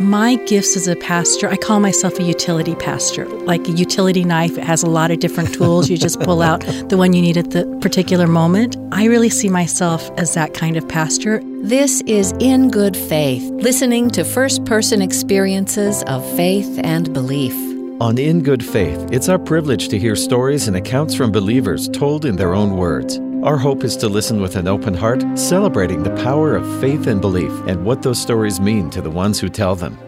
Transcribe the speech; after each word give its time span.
my 0.00 0.36
gifts 0.46 0.76
as 0.76 0.88
a 0.88 0.96
pastor, 0.96 1.48
I 1.48 1.56
call 1.56 1.80
myself 1.80 2.18
a 2.18 2.22
utility 2.22 2.74
pastor. 2.74 3.26
Like 3.26 3.66
a 3.68 3.72
utility 3.72 4.24
knife, 4.24 4.56
it 4.58 4.64
has 4.64 4.82
a 4.82 4.88
lot 4.88 5.10
of 5.10 5.20
different 5.20 5.54
tools. 5.54 5.90
You 5.90 5.98
just 5.98 6.20
pull 6.20 6.42
out 6.42 6.60
the 6.88 6.96
one 6.96 7.12
you 7.12 7.22
need 7.22 7.36
at 7.36 7.50
the 7.50 7.66
particular 7.80 8.26
moment. 8.26 8.76
I 8.92 9.04
really 9.06 9.28
see 9.30 9.48
myself 9.48 10.10
as 10.16 10.34
that 10.34 10.54
kind 10.54 10.76
of 10.76 10.88
pastor. 10.88 11.40
This 11.62 12.00
is 12.02 12.32
In 12.40 12.70
Good 12.70 12.96
Faith, 12.96 13.42
listening 13.50 14.10
to 14.10 14.24
first 14.24 14.64
person 14.64 15.02
experiences 15.02 16.02
of 16.04 16.24
faith 16.36 16.80
and 16.82 17.12
belief. 17.12 17.54
On 18.00 18.16
In 18.16 18.42
Good 18.42 18.64
Faith, 18.64 19.08
it's 19.12 19.28
our 19.28 19.38
privilege 19.38 19.88
to 19.88 19.98
hear 19.98 20.16
stories 20.16 20.68
and 20.68 20.76
accounts 20.76 21.14
from 21.14 21.30
believers 21.30 21.88
told 21.88 22.24
in 22.24 22.36
their 22.36 22.54
own 22.54 22.76
words. 22.76 23.20
Our 23.42 23.56
hope 23.56 23.84
is 23.84 23.96
to 23.96 24.08
listen 24.10 24.42
with 24.42 24.54
an 24.56 24.68
open 24.68 24.92
heart, 24.92 25.24
celebrating 25.34 26.02
the 26.02 26.14
power 26.22 26.54
of 26.54 26.78
faith 26.78 27.06
and 27.06 27.22
belief 27.22 27.50
and 27.66 27.86
what 27.86 28.02
those 28.02 28.20
stories 28.20 28.60
mean 28.60 28.90
to 28.90 29.00
the 29.00 29.08
ones 29.08 29.40
who 29.40 29.48
tell 29.48 29.74
them. 29.74 29.98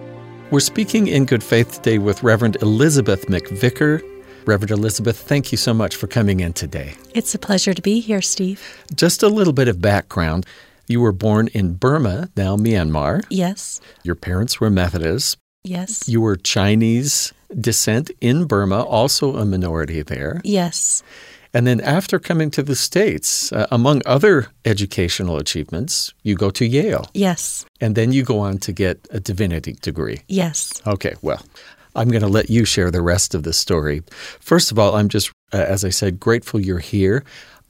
We're 0.50 0.60
speaking 0.60 1.06
in 1.06 1.24
good 1.24 1.42
faith 1.42 1.76
today 1.76 1.96
with 1.96 2.22
Reverend 2.22 2.56
Elizabeth 2.60 3.28
McVicker. 3.28 4.02
Reverend 4.44 4.72
Elizabeth, 4.72 5.18
thank 5.18 5.50
you 5.50 5.56
so 5.56 5.72
much 5.72 5.96
for 5.96 6.08
coming 6.08 6.40
in 6.40 6.52
today. 6.52 6.92
It's 7.14 7.34
a 7.34 7.38
pleasure 7.38 7.72
to 7.72 7.80
be 7.80 8.00
here, 8.00 8.20
Steve. 8.20 8.84
Just 8.94 9.22
a 9.22 9.28
little 9.28 9.54
bit 9.54 9.66
of 9.66 9.80
background. 9.80 10.44
You 10.86 11.00
were 11.00 11.12
born 11.12 11.48
in 11.54 11.72
Burma, 11.72 12.28
now 12.36 12.58
Myanmar. 12.58 13.24
Yes. 13.30 13.80
Your 14.02 14.14
parents 14.14 14.60
were 14.60 14.68
Methodists. 14.68 15.38
Yes. 15.64 16.06
You 16.06 16.20
were 16.20 16.36
Chinese 16.36 17.32
descent 17.58 18.10
in 18.20 18.44
Burma, 18.44 18.82
also 18.82 19.36
a 19.36 19.46
minority 19.46 20.02
there. 20.02 20.42
Yes. 20.44 21.02
And 21.54 21.66
then 21.66 21.80
after 21.80 22.18
coming 22.18 22.50
to 22.52 22.62
the 22.62 22.74
States, 22.74 23.52
uh, 23.52 23.66
among 23.70 24.00
other 24.06 24.48
educational 24.64 25.36
achievements, 25.36 26.14
you 26.22 26.34
go 26.34 26.50
to 26.50 26.64
Yale. 26.64 27.06
Yes. 27.12 27.66
And 27.80 27.94
then 27.94 28.12
you 28.12 28.22
go 28.22 28.38
on 28.38 28.58
to 28.58 28.72
get 28.72 29.06
a 29.10 29.20
divinity 29.20 29.74
degree. 29.74 30.22
Yes. 30.28 30.80
Okay, 30.86 31.14
well, 31.20 31.44
I'm 31.94 32.08
going 32.08 32.22
to 32.22 32.28
let 32.28 32.48
you 32.48 32.64
share 32.64 32.90
the 32.90 33.02
rest 33.02 33.34
of 33.34 33.42
the 33.42 33.52
story. 33.52 34.02
First 34.40 34.72
of 34.72 34.78
all, 34.78 34.96
I'm 34.96 35.08
just, 35.08 35.30
uh, 35.52 35.58
as 35.58 35.84
I 35.84 35.90
said, 35.90 36.18
grateful 36.18 36.58
you're 36.58 36.78
here. 36.78 37.22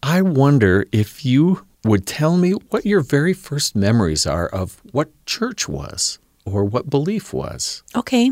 I 0.02 0.22
wonder 0.22 0.86
if 0.92 1.24
you 1.24 1.64
would 1.84 2.06
tell 2.06 2.36
me 2.36 2.52
what 2.70 2.86
your 2.86 3.00
very 3.00 3.32
first 3.32 3.74
memories 3.74 4.26
are 4.26 4.46
of 4.46 4.80
what 4.92 5.10
church 5.26 5.68
was 5.68 6.20
or 6.44 6.64
what 6.64 6.88
belief 6.88 7.32
was. 7.32 7.82
Okay. 7.96 8.30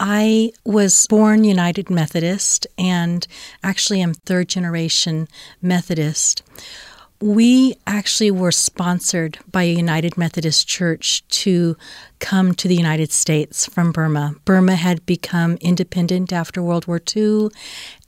I 0.00 0.52
was 0.64 1.06
born 1.06 1.44
United 1.44 1.90
Methodist 1.90 2.66
and 2.76 3.26
actually 3.62 4.00
am 4.00 4.14
third 4.14 4.48
generation 4.48 5.28
Methodist. 5.60 6.42
We 7.22 7.76
actually 7.86 8.32
were 8.32 8.50
sponsored 8.50 9.38
by 9.48 9.62
a 9.62 9.72
United 9.72 10.18
Methodist 10.18 10.66
Church 10.66 11.24
to 11.28 11.76
come 12.18 12.52
to 12.56 12.66
the 12.66 12.74
United 12.74 13.12
States 13.12 13.64
from 13.64 13.92
Burma. 13.92 14.34
Burma 14.44 14.74
had 14.74 15.06
become 15.06 15.56
independent 15.60 16.32
after 16.32 16.60
World 16.60 16.88
War 16.88 17.00
II 17.16 17.50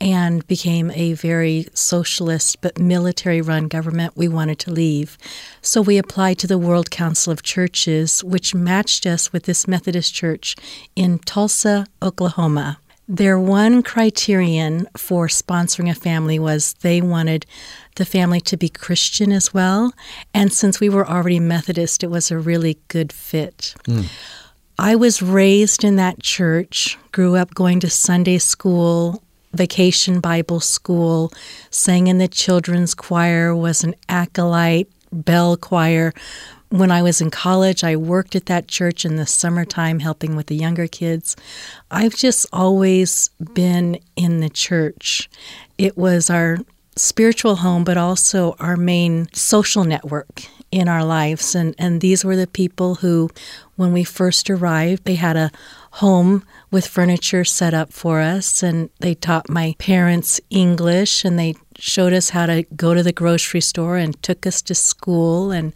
and 0.00 0.44
became 0.48 0.90
a 0.90 1.12
very 1.12 1.68
socialist 1.74 2.60
but 2.60 2.80
military 2.80 3.40
run 3.40 3.68
government. 3.68 4.16
We 4.16 4.26
wanted 4.26 4.58
to 4.60 4.72
leave. 4.72 5.16
So 5.62 5.80
we 5.80 5.96
applied 5.96 6.40
to 6.40 6.48
the 6.48 6.58
World 6.58 6.90
Council 6.90 7.32
of 7.32 7.44
Churches, 7.44 8.24
which 8.24 8.52
matched 8.52 9.06
us 9.06 9.32
with 9.32 9.44
this 9.44 9.68
Methodist 9.68 10.12
church 10.12 10.56
in 10.96 11.20
Tulsa, 11.20 11.86
Oklahoma. 12.02 12.80
Their 13.06 13.38
one 13.38 13.83
criterion 13.83 14.86
for 14.97 15.28
sponsoring 15.28 15.91
a 15.91 15.94
family 15.94 16.38
was 16.38 16.72
they 16.80 17.02
wanted 17.02 17.44
the 17.97 18.05
family 18.05 18.41
to 18.42 18.56
be 18.56 18.69
Christian 18.69 19.30
as 19.30 19.52
well. 19.52 19.92
And 20.33 20.52
since 20.52 20.80
we 20.80 20.88
were 20.88 21.06
already 21.06 21.38
Methodist, 21.38 22.02
it 22.02 22.08
was 22.08 22.30
a 22.30 22.38
really 22.38 22.78
good 22.88 23.12
fit. 23.12 23.75
Mm. 23.84 24.06
I 24.78 24.97
was 24.97 25.22
raised 25.22 25.84
in 25.84 25.97
that 25.97 26.20
church, 26.20 26.98
grew 27.12 27.36
up 27.36 27.55
going 27.55 27.78
to 27.80 27.91
Sunday 27.91 28.38
school, 28.38 29.22
vacation 29.52 30.20
Bible 30.20 30.60
school, 30.60 31.32
sang 31.71 32.09
in 32.09 32.19
the 32.19 32.26
children's 32.26 32.94
choir, 32.94 33.54
was 33.54 33.84
an 33.84 33.94
acolyte, 34.09 34.88
bell 35.12 35.56
choir, 35.56 36.12
when 36.74 36.90
I 36.90 37.02
was 37.02 37.20
in 37.20 37.30
college, 37.30 37.84
I 37.84 37.94
worked 37.94 38.34
at 38.34 38.46
that 38.46 38.66
church 38.66 39.04
in 39.04 39.14
the 39.14 39.26
summertime 39.26 40.00
helping 40.00 40.34
with 40.34 40.48
the 40.48 40.56
younger 40.56 40.88
kids. 40.88 41.36
I've 41.88 42.16
just 42.16 42.46
always 42.52 43.30
been 43.52 44.00
in 44.16 44.40
the 44.40 44.48
church. 44.48 45.30
It 45.78 45.96
was 45.96 46.28
our 46.30 46.58
spiritual 46.96 47.56
home, 47.56 47.84
but 47.84 47.96
also 47.96 48.56
our 48.58 48.76
main 48.76 49.28
social 49.32 49.84
network 49.84 50.46
in 50.72 50.88
our 50.88 51.04
lives. 51.04 51.54
And, 51.54 51.76
and 51.78 52.00
these 52.00 52.24
were 52.24 52.34
the 52.34 52.48
people 52.48 52.96
who, 52.96 53.30
when 53.76 53.92
we 53.92 54.02
first 54.02 54.50
arrived, 54.50 55.04
they 55.04 55.14
had 55.14 55.36
a 55.36 55.52
home 55.94 56.43
with 56.72 56.87
furniture 56.87 57.44
set 57.44 57.72
up 57.72 57.93
for 57.93 58.21
us. 58.21 58.62
And 58.62 58.91
they 58.99 59.15
taught 59.15 59.49
my 59.49 59.77
parents 59.78 60.41
English 60.50 61.25
and 61.25 61.38
they 61.38 61.55
showed 61.78 62.12
us 62.12 62.31
how 62.31 62.47
to 62.47 62.65
go 62.75 62.94
to 62.94 63.03
the 63.03 63.12
grocery 63.12 63.60
store 63.60 63.97
and 63.97 64.21
took 64.22 64.44
us 64.44 64.60
to 64.62 64.75
school 64.75 65.53
and 65.53 65.72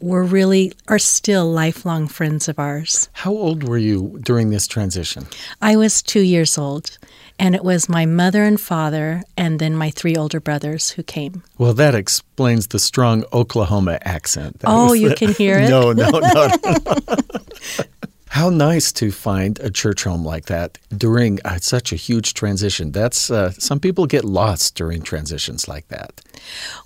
were 0.00 0.24
really 0.24 0.72
are 0.88 0.98
still 0.98 1.50
lifelong 1.50 2.08
friends 2.08 2.48
of 2.48 2.58
ours. 2.58 3.10
How 3.12 3.32
old 3.32 3.64
were 3.64 3.78
you 3.78 4.18
during 4.22 4.50
this 4.50 4.66
transition? 4.66 5.26
I 5.60 5.76
was 5.76 6.02
2 6.02 6.20
years 6.20 6.56
old 6.56 6.96
and 7.38 7.54
it 7.54 7.62
was 7.62 7.88
my 7.88 8.06
mother 8.06 8.44
and 8.44 8.58
father 8.58 9.22
and 9.36 9.58
then 9.58 9.76
my 9.76 9.90
three 9.90 10.16
older 10.16 10.40
brothers 10.40 10.90
who 10.90 11.02
came. 11.02 11.42
Well, 11.58 11.74
that 11.74 11.94
explains 11.94 12.68
the 12.68 12.78
strong 12.78 13.24
Oklahoma 13.34 13.98
accent. 14.02 14.60
That 14.60 14.68
oh, 14.70 14.94
you 14.94 15.10
the, 15.10 15.14
can 15.14 15.32
hear 15.32 15.58
it? 15.60 15.68
No, 15.68 15.92
no, 15.92 16.08
no. 16.08 16.48
How 18.30 18.50
nice 18.50 18.92
to 18.92 19.10
find 19.10 19.58
a 19.60 19.70
church 19.70 20.04
home 20.04 20.24
like 20.24 20.46
that 20.46 20.78
during 20.96 21.38
uh, 21.44 21.58
such 21.58 21.92
a 21.92 21.96
huge 21.96 22.34
transition. 22.34 22.92
That's 22.92 23.30
uh, 23.30 23.52
some 23.52 23.80
people 23.80 24.06
get 24.06 24.24
lost 24.24 24.74
during 24.74 25.02
transitions 25.02 25.66
like 25.66 25.88
that. 25.88 26.20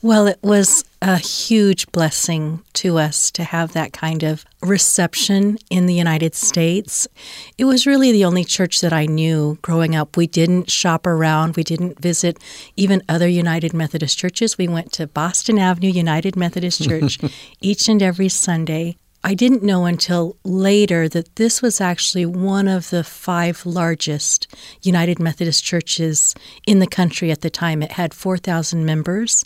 Well, 0.03 0.27
it 0.27 0.39
was 0.43 0.85
a 1.01 1.17
huge 1.17 1.91
blessing 1.93 2.63
to 2.75 2.99
us 2.99 3.31
to 3.33 3.45
have 3.45 3.73
that 3.73 3.93
kind 3.93 4.23
of 4.23 4.45
reception 4.63 5.59
in 5.69 5.87
the 5.87 5.95
United 5.95 6.35
States. 6.35 7.09
It 7.59 7.65
was 7.65 7.87
really 7.87 8.13
the 8.13 8.25
only 8.25 8.45
church 8.45 8.81
that 8.81 8.93
I 8.93 9.07
knew 9.07 9.59
growing 9.63 9.97
up. 9.97 10.17
We 10.17 10.29
didn't 10.29 10.71
shop 10.71 11.07
around, 11.07 11.57
we 11.57 11.65
didn't 11.65 12.01
visit 12.01 12.39
even 12.77 13.03
other 13.09 13.29
United 13.29 13.75
Methodist 13.75 14.17
churches. 14.17 14.57
We 14.57 14.69
went 14.69 14.93
to 14.93 15.07
Boston 15.07 15.59
Avenue 15.59 15.91
United 15.91 16.37
Methodist 16.37 16.83
Church 16.83 17.19
each 17.61 17.89
and 17.89 18.01
every 18.01 18.29
Sunday. 18.29 18.97
I 19.25 19.35
didn't 19.35 19.63
know 19.63 19.85
until 19.85 20.37
later 20.45 21.09
that 21.09 21.37
this 21.37 21.63
was 21.63 21.81
actually 21.81 22.27
one 22.27 22.67
of 22.67 22.91
the 22.91 23.05
five 23.05 23.65
largest 23.65 24.49
United 24.83 25.21
Methodist 25.21 25.63
churches 25.63 26.35
in 26.67 26.81
the 26.81 26.89
country 26.89 27.31
at 27.31 27.41
the 27.41 27.51
time. 27.51 27.83
It 27.83 27.93
had 27.93 28.15
4,000 28.15 28.85
members, 28.85 29.45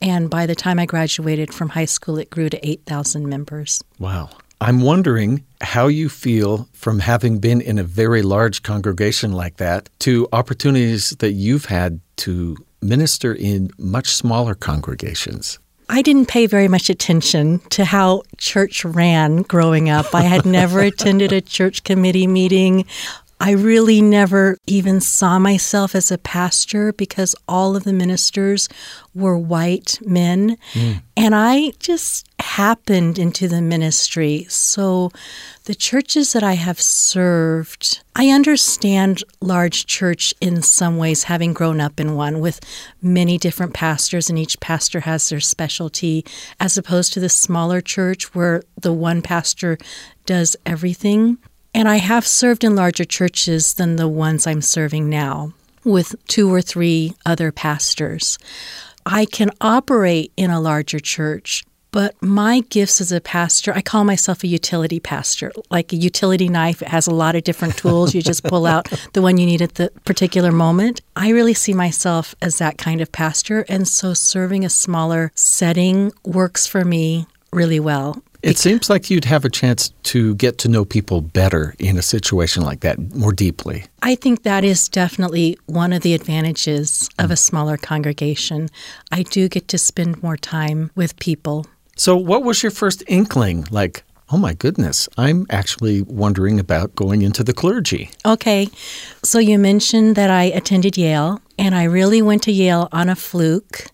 and 0.00 0.30
by 0.30 0.46
the 0.46 0.54
time 0.54 0.78
I 0.78 0.86
graduated 0.86 1.52
from 1.52 1.70
high 1.70 1.86
school, 1.86 2.18
it 2.18 2.30
grew 2.30 2.48
to 2.48 2.68
8,000 2.68 3.28
members. 3.28 3.82
Wow. 3.98 4.30
I'm 4.60 4.80
wondering 4.80 5.44
how 5.60 5.88
you 5.88 6.08
feel 6.08 6.68
from 6.72 7.00
having 7.00 7.40
been 7.40 7.60
in 7.60 7.78
a 7.78 7.84
very 7.84 8.22
large 8.22 8.62
congregation 8.62 9.32
like 9.32 9.56
that 9.56 9.90
to 10.00 10.28
opportunities 10.32 11.10
that 11.18 11.32
you've 11.32 11.66
had 11.66 12.00
to 12.18 12.56
minister 12.80 13.34
in 13.34 13.70
much 13.76 14.08
smaller 14.08 14.54
congregations. 14.54 15.58
I 15.88 16.02
didn't 16.02 16.26
pay 16.26 16.46
very 16.46 16.68
much 16.68 16.90
attention 16.90 17.60
to 17.70 17.84
how 17.84 18.22
church 18.36 18.84
ran 18.84 19.42
growing 19.42 19.88
up. 19.88 20.14
I 20.14 20.22
had 20.22 20.44
never 20.44 20.80
attended 20.82 21.32
a 21.32 21.40
church 21.40 21.84
committee 21.84 22.26
meeting. 22.26 22.86
I 23.38 23.52
really 23.52 24.00
never 24.00 24.58
even 24.66 25.00
saw 25.00 25.38
myself 25.38 25.94
as 25.94 26.10
a 26.10 26.18
pastor 26.18 26.92
because 26.92 27.34
all 27.46 27.76
of 27.76 27.84
the 27.84 27.92
ministers 27.92 28.68
were 29.14 29.38
white 29.38 29.98
men. 30.04 30.56
Mm. 30.72 31.02
And 31.16 31.34
I 31.34 31.72
just 31.78 32.25
happened 32.46 33.18
into 33.18 33.48
the 33.48 33.60
ministry. 33.60 34.46
So 34.48 35.10
the 35.64 35.74
churches 35.74 36.32
that 36.32 36.42
I 36.42 36.54
have 36.54 36.80
served, 36.80 38.00
I 38.14 38.30
understand 38.30 39.24
large 39.40 39.86
church 39.86 40.32
in 40.40 40.62
some 40.62 40.96
ways, 40.96 41.24
having 41.24 41.52
grown 41.52 41.80
up 41.80 41.98
in 42.00 42.14
one 42.14 42.40
with 42.40 42.60
many 43.02 43.36
different 43.36 43.74
pastors, 43.74 44.30
and 44.30 44.38
each 44.38 44.60
pastor 44.60 45.00
has 45.00 45.28
their 45.28 45.40
specialty, 45.40 46.24
as 46.60 46.78
opposed 46.78 47.12
to 47.12 47.20
the 47.20 47.28
smaller 47.28 47.80
church 47.80 48.34
where 48.34 48.62
the 48.80 48.92
one 48.92 49.22
pastor 49.22 49.76
does 50.24 50.56
everything. 50.64 51.38
And 51.74 51.88
I 51.88 51.96
have 51.96 52.26
served 52.26 52.64
in 52.64 52.74
larger 52.74 53.04
churches 53.04 53.74
than 53.74 53.96
the 53.96 54.08
ones 54.08 54.46
I'm 54.46 54.62
serving 54.62 55.10
now 55.10 55.52
with 55.84 56.14
two 56.26 56.52
or 56.52 56.62
three 56.62 57.14
other 57.24 57.52
pastors. 57.52 58.38
I 59.04 59.24
can 59.24 59.50
operate 59.60 60.32
in 60.36 60.50
a 60.50 60.60
larger 60.60 60.98
church, 60.98 61.64
but 61.96 62.14
my 62.22 62.60
gifts 62.60 63.00
as 63.00 63.10
a 63.10 63.22
pastor, 63.22 63.72
I 63.72 63.80
call 63.80 64.04
myself 64.04 64.44
a 64.44 64.46
utility 64.46 65.00
pastor. 65.00 65.50
Like 65.70 65.94
a 65.94 65.96
utility 65.96 66.46
knife, 66.46 66.82
it 66.82 66.88
has 66.88 67.06
a 67.06 67.14
lot 67.14 67.36
of 67.36 67.44
different 67.44 67.78
tools. 67.78 68.14
You 68.14 68.20
just 68.20 68.44
pull 68.44 68.66
out 68.66 68.92
the 69.14 69.22
one 69.22 69.38
you 69.38 69.46
need 69.46 69.62
at 69.62 69.76
the 69.76 69.90
particular 70.04 70.52
moment. 70.52 71.00
I 71.16 71.30
really 71.30 71.54
see 71.54 71.72
myself 71.72 72.34
as 72.42 72.58
that 72.58 72.76
kind 72.76 73.00
of 73.00 73.12
pastor. 73.12 73.64
And 73.70 73.88
so 73.88 74.12
serving 74.12 74.62
a 74.62 74.68
smaller 74.68 75.32
setting 75.36 76.12
works 76.22 76.66
for 76.66 76.84
me 76.84 77.28
really 77.50 77.80
well 77.80 78.22
It 78.42 78.58
seems 78.58 78.90
like 78.90 79.08
you'd 79.08 79.24
have 79.24 79.46
a 79.46 79.50
chance 79.50 79.88
to 80.04 80.34
get 80.34 80.58
to 80.58 80.68
know 80.68 80.84
people 80.84 81.22
better 81.22 81.74
in 81.78 81.96
a 81.96 82.02
situation 82.02 82.62
like 82.62 82.80
that 82.80 82.98
more 83.14 83.32
deeply. 83.32 83.84
I 84.02 84.16
think 84.16 84.42
that 84.42 84.64
is 84.64 84.88
definitely 84.90 85.58
one 85.64 85.94
of 85.94 86.02
the 86.02 86.12
advantages 86.12 87.08
of 87.18 87.30
a 87.30 87.36
smaller 87.36 87.78
congregation. 87.78 88.68
I 89.10 89.22
do 89.22 89.48
get 89.48 89.68
to 89.68 89.78
spend 89.78 90.22
more 90.22 90.36
time 90.36 90.90
with 90.94 91.18
people. 91.18 91.64
So, 91.96 92.14
what 92.14 92.44
was 92.44 92.62
your 92.62 92.70
first 92.70 93.02
inkling? 93.06 93.66
Like, 93.70 94.04
oh 94.30 94.36
my 94.36 94.52
goodness, 94.52 95.08
I'm 95.16 95.46
actually 95.48 96.02
wondering 96.02 96.60
about 96.60 96.94
going 96.94 97.22
into 97.22 97.42
the 97.42 97.54
clergy. 97.54 98.10
Okay, 98.24 98.68
so 99.22 99.38
you 99.38 99.58
mentioned 99.58 100.14
that 100.14 100.30
I 100.30 100.44
attended 100.44 100.98
Yale, 100.98 101.40
and 101.58 101.74
I 101.74 101.84
really 101.84 102.20
went 102.20 102.42
to 102.44 102.52
Yale 102.52 102.88
on 102.92 103.08
a 103.08 103.16
fluke. 103.16 103.86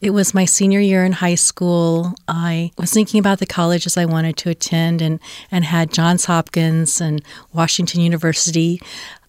It 0.00 0.10
was 0.10 0.34
my 0.34 0.44
senior 0.44 0.78
year 0.78 1.04
in 1.04 1.10
high 1.10 1.34
school. 1.34 2.14
I 2.28 2.70
was 2.78 2.92
thinking 2.92 3.18
about 3.18 3.40
the 3.40 3.46
colleges 3.46 3.96
I 3.96 4.04
wanted 4.04 4.36
to 4.38 4.50
attend 4.50 5.02
and, 5.02 5.18
and 5.50 5.64
had 5.64 5.92
Johns 5.92 6.26
Hopkins 6.26 7.00
and 7.00 7.20
Washington 7.52 8.00
University 8.00 8.80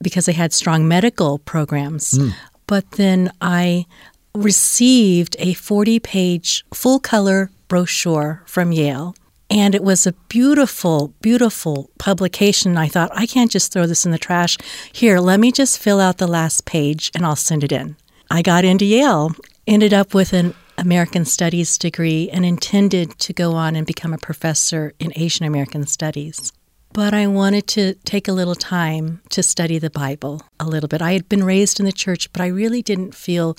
because 0.03 0.27
they 0.27 0.33
had 0.33 0.53
strong 0.53 0.87
medical 0.87 1.39
programs. 1.39 2.11
Mm. 2.11 2.33
But 2.67 2.91
then 2.91 3.31
I 3.41 3.87
received 4.43 5.35
a 5.39 5.53
40 5.53 5.99
page 5.99 6.65
full 6.73 6.99
color 6.99 7.51
brochure 7.67 8.43
from 8.45 8.71
Yale. 8.71 9.15
And 9.51 9.73
it 9.73 9.83
was 9.83 10.05
a 10.05 10.13
beautiful, 10.29 11.13
beautiful 11.21 11.89
publication. 11.97 12.77
I 12.77 12.87
thought, 12.87 13.11
I 13.15 13.25
can't 13.25 13.49
just 13.49 13.73
throw 13.73 13.87
this 13.87 14.05
in 14.05 14.11
the 14.11 14.19
trash. 14.19 14.57
Here, 14.93 15.19
let 15.19 15.39
me 15.39 15.51
just 15.51 15.79
fill 15.79 15.99
out 15.99 16.19
the 16.19 16.27
last 16.27 16.65
page 16.65 17.09
and 17.15 17.25
I'll 17.25 17.35
send 17.35 17.63
it 17.63 17.71
in. 17.71 17.95
I 18.29 18.43
got 18.43 18.63
into 18.63 18.85
Yale 18.85 19.31
ended 19.65 19.93
up 19.93 20.13
with 20.13 20.33
an 20.33 20.53
American 20.79 21.25
Studies 21.25 21.77
degree 21.77 22.29
and 22.31 22.45
intended 22.45 23.19
to 23.19 23.33
go 23.33 23.53
on 23.53 23.75
and 23.75 23.85
become 23.85 24.13
a 24.13 24.17
professor 24.17 24.93
in 24.99 25.13
Asian 25.15 25.45
American 25.45 25.85
Studies. 25.85 26.51
But 26.91 27.13
I 27.13 27.27
wanted 27.27 27.67
to 27.67 27.93
take 28.03 28.27
a 28.27 28.33
little 28.33 28.55
time 28.55 29.21
to 29.29 29.43
study 29.43 29.77
the 29.77 29.91
Bible 29.91 30.41
a 30.59 30.65
little 30.65 30.87
bit. 30.87 31.01
I 31.01 31.13
had 31.13 31.29
been 31.29 31.43
raised 31.43 31.79
in 31.79 31.85
the 31.85 31.91
church, 31.91 32.31
but 32.33 32.41
I 32.41 32.47
really 32.47 32.81
didn't 32.81 33.13
feel 33.13 33.55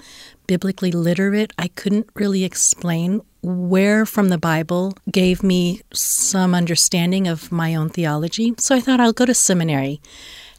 biblically 0.47 0.91
literate. 0.91 1.53
I 1.56 1.69
couldn't 1.69 2.11
really 2.15 2.43
explain 2.43 3.23
where 3.43 4.05
from 4.05 4.29
the 4.29 4.38
Bible 4.38 4.94
gave 5.11 5.43
me 5.43 5.81
some 5.93 6.55
understanding 6.55 7.29
of 7.29 7.53
my 7.53 7.75
own 7.75 7.88
theology. 7.88 8.55
So 8.59 8.75
I 8.75 8.81
thought 8.81 9.00
I'll 9.00 9.12
go 9.12 9.27
to 9.27 9.35
seminary. 9.35 10.00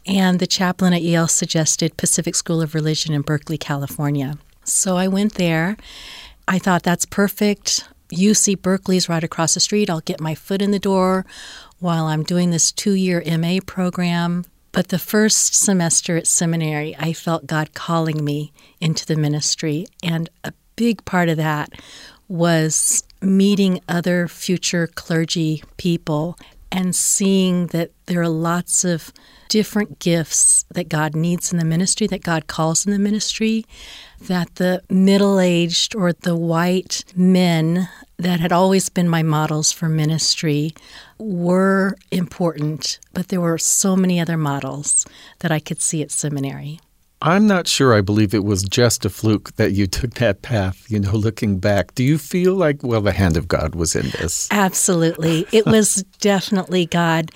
And 0.06 0.40
the 0.40 0.46
chaplain 0.46 0.94
at 0.94 1.02
Yale 1.02 1.28
suggested 1.28 1.96
Pacific 1.96 2.34
School 2.34 2.60
of 2.60 2.74
Religion 2.74 3.14
in 3.14 3.22
Berkeley, 3.22 3.58
California. 3.58 4.38
So 4.64 4.96
I 4.96 5.08
went 5.08 5.34
there. 5.34 5.76
I 6.48 6.58
thought 6.58 6.82
that's 6.82 7.06
perfect. 7.06 7.86
UC 8.12 8.60
Berkeley's 8.60 9.08
right 9.08 9.22
across 9.22 9.54
the 9.54 9.60
street. 9.60 9.88
I'll 9.88 10.00
get 10.00 10.20
my 10.20 10.34
foot 10.34 10.60
in 10.60 10.70
the 10.70 10.78
door 10.78 11.24
while 11.82 12.06
I'm 12.06 12.22
doing 12.22 12.50
this 12.50 12.70
two 12.70 12.94
year 12.94 13.22
MA 13.38 13.58
program. 13.66 14.44
But 14.70 14.88
the 14.88 14.98
first 14.98 15.54
semester 15.54 16.16
at 16.16 16.26
seminary, 16.26 16.96
I 16.96 17.12
felt 17.12 17.46
God 17.46 17.74
calling 17.74 18.24
me 18.24 18.52
into 18.80 19.04
the 19.04 19.16
ministry. 19.16 19.86
And 20.02 20.30
a 20.44 20.54
big 20.76 21.04
part 21.04 21.28
of 21.28 21.36
that 21.36 21.72
was 22.28 23.04
meeting 23.20 23.80
other 23.88 24.28
future 24.28 24.86
clergy 24.86 25.62
people 25.76 26.38
and 26.70 26.96
seeing 26.96 27.66
that 27.66 27.90
there 28.06 28.22
are 28.22 28.28
lots 28.28 28.84
of 28.84 29.12
different 29.48 29.98
gifts 29.98 30.64
that 30.70 30.88
God 30.88 31.14
needs 31.14 31.52
in 31.52 31.58
the 31.58 31.64
ministry, 31.64 32.06
that 32.06 32.22
God 32.22 32.46
calls 32.46 32.86
in 32.86 32.92
the 32.92 32.98
ministry, 32.98 33.66
that 34.22 34.54
the 34.54 34.82
middle 34.88 35.38
aged 35.38 35.94
or 35.94 36.14
the 36.14 36.34
white 36.34 37.04
men 37.14 37.90
that 38.22 38.40
had 38.40 38.52
always 38.52 38.88
been 38.88 39.08
my 39.08 39.22
models 39.22 39.72
for 39.72 39.88
ministry 39.88 40.74
were 41.18 41.96
important, 42.10 42.98
but 43.12 43.28
there 43.28 43.40
were 43.40 43.58
so 43.58 43.96
many 43.96 44.20
other 44.20 44.36
models 44.36 45.06
that 45.40 45.52
I 45.52 45.58
could 45.58 45.80
see 45.80 46.02
at 46.02 46.10
seminary. 46.10 46.80
I'm 47.20 47.46
not 47.46 47.68
sure 47.68 47.94
I 47.94 48.00
believe 48.00 48.34
it 48.34 48.44
was 48.44 48.64
just 48.64 49.04
a 49.04 49.10
fluke 49.10 49.54
that 49.54 49.72
you 49.72 49.86
took 49.86 50.14
that 50.14 50.42
path, 50.42 50.90
you 50.90 50.98
know, 50.98 51.12
looking 51.12 51.58
back. 51.60 51.94
Do 51.94 52.02
you 52.02 52.18
feel 52.18 52.54
like, 52.54 52.82
well, 52.82 53.00
the 53.00 53.12
hand 53.12 53.36
of 53.36 53.46
God 53.46 53.76
was 53.76 53.94
in 53.94 54.10
this? 54.10 54.48
Absolutely. 54.50 55.46
It 55.52 55.64
was 55.64 56.02
definitely 56.20 56.86
God 56.86 57.30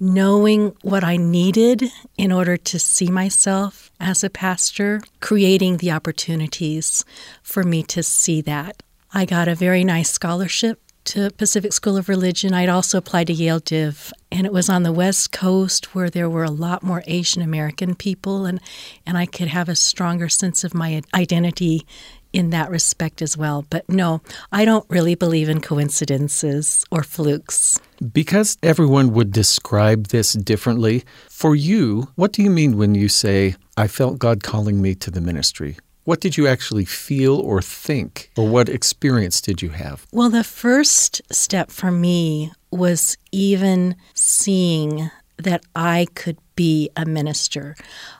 knowing 0.00 0.74
what 0.82 1.04
I 1.04 1.16
needed 1.16 1.84
in 2.16 2.32
order 2.32 2.56
to 2.56 2.78
see 2.78 3.10
myself 3.10 3.92
as 4.00 4.24
a 4.24 4.30
pastor, 4.30 5.00
creating 5.20 5.76
the 5.76 5.92
opportunities 5.92 7.04
for 7.42 7.62
me 7.62 7.82
to 7.84 8.02
see 8.02 8.40
that. 8.42 8.82
I 9.12 9.24
got 9.24 9.48
a 9.48 9.54
very 9.54 9.84
nice 9.84 10.10
scholarship 10.10 10.80
to 11.04 11.30
Pacific 11.30 11.72
School 11.72 11.96
of 11.96 12.10
Religion. 12.10 12.52
I'd 12.52 12.68
also 12.68 12.98
applied 12.98 13.28
to 13.28 13.32
Yale 13.32 13.60
Div, 13.60 14.12
and 14.30 14.44
it 14.44 14.52
was 14.52 14.68
on 14.68 14.82
the 14.82 14.92
West 14.92 15.32
Coast 15.32 15.94
where 15.94 16.10
there 16.10 16.28
were 16.28 16.44
a 16.44 16.50
lot 16.50 16.82
more 16.82 17.02
Asian 17.06 17.40
American 17.40 17.94
people, 17.94 18.44
and, 18.44 18.60
and 19.06 19.16
I 19.16 19.24
could 19.24 19.48
have 19.48 19.70
a 19.70 19.74
stronger 19.74 20.28
sense 20.28 20.62
of 20.62 20.74
my 20.74 21.00
identity 21.14 21.86
in 22.34 22.50
that 22.50 22.70
respect 22.70 23.22
as 23.22 23.34
well. 23.34 23.64
But 23.70 23.88
no, 23.88 24.20
I 24.52 24.66
don't 24.66 24.84
really 24.90 25.14
believe 25.14 25.48
in 25.48 25.62
coincidences 25.62 26.84
or 26.90 27.02
flukes. 27.02 27.80
Because 28.12 28.58
everyone 28.62 29.14
would 29.14 29.32
describe 29.32 30.08
this 30.08 30.34
differently, 30.34 31.04
for 31.30 31.56
you, 31.56 32.08
what 32.16 32.32
do 32.32 32.42
you 32.42 32.50
mean 32.50 32.76
when 32.76 32.94
you 32.94 33.08
say, 33.08 33.56
I 33.78 33.88
felt 33.88 34.18
God 34.18 34.42
calling 34.42 34.82
me 34.82 34.94
to 34.96 35.10
the 35.10 35.22
ministry? 35.22 35.78
What 36.08 36.20
did 36.20 36.38
you 36.38 36.46
actually 36.46 36.86
feel 36.86 37.38
or 37.38 37.60
think, 37.60 38.30
or 38.34 38.48
what 38.48 38.70
experience 38.70 39.42
did 39.42 39.60
you 39.60 39.68
have? 39.68 40.06
Well, 40.10 40.30
the 40.30 40.42
first 40.42 41.20
step 41.30 41.70
for 41.70 41.90
me 41.90 42.50
was 42.70 43.18
even 43.30 43.94
seeing 44.14 45.10
that 45.36 45.64
I 45.76 46.06
could 46.14 46.38
be 46.56 46.88
a 46.96 47.04
minister. 47.04 47.76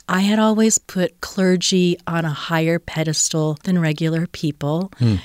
I 0.07 0.21
had 0.21 0.39
always 0.39 0.77
put 0.77 1.23
clergy 1.23 1.97
on 2.07 2.27
a 2.27 2.31
higher 2.31 2.79
pedestal 2.79 3.57
than 3.65 3.79
regular 3.79 4.27
people. 4.27 4.93
Hmm. 4.99 5.17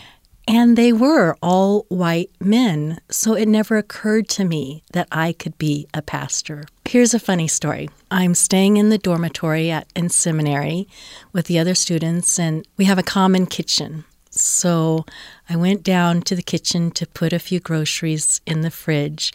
And 0.48 0.78
they 0.78 0.92
were 0.92 1.38
all 1.42 1.86
white 1.88 2.32
men, 2.40 3.00
so 3.10 3.34
it 3.34 3.48
never 3.48 3.78
occurred 3.78 4.28
to 4.30 4.44
me 4.44 4.84
that 4.92 5.08
I 5.12 5.34
could 5.34 5.58
be 5.58 5.88
a 5.94 6.02
pastor. 6.02 6.66
Here's 6.86 7.14
a 7.14 7.20
funny 7.20 7.48
story. 7.48 7.90
I'm 8.12 8.36
staying 8.36 8.78
in 8.78 8.90
the 8.90 8.98
dormitory 8.98 9.72
at 9.72 9.88
in 9.96 10.10
seminary 10.10 10.88
with 11.32 11.46
the 11.46 11.60
other 11.60 11.76
students, 11.76 12.38
and 12.38 12.68
we 12.78 12.86
have 12.86 12.98
a 13.00 13.04
common 13.04 13.46
kitchen. 13.46 14.04
So 14.30 15.06
I 15.50 15.56
went 15.56 15.84
down 15.84 16.24
to 16.24 16.36
the 16.36 16.42
kitchen 16.42 16.92
to 16.92 17.08
put 17.08 17.34
a 17.34 17.40
few 17.40 17.60
groceries 17.60 18.42
in 18.46 18.62
the 18.62 18.72
fridge. 18.72 19.32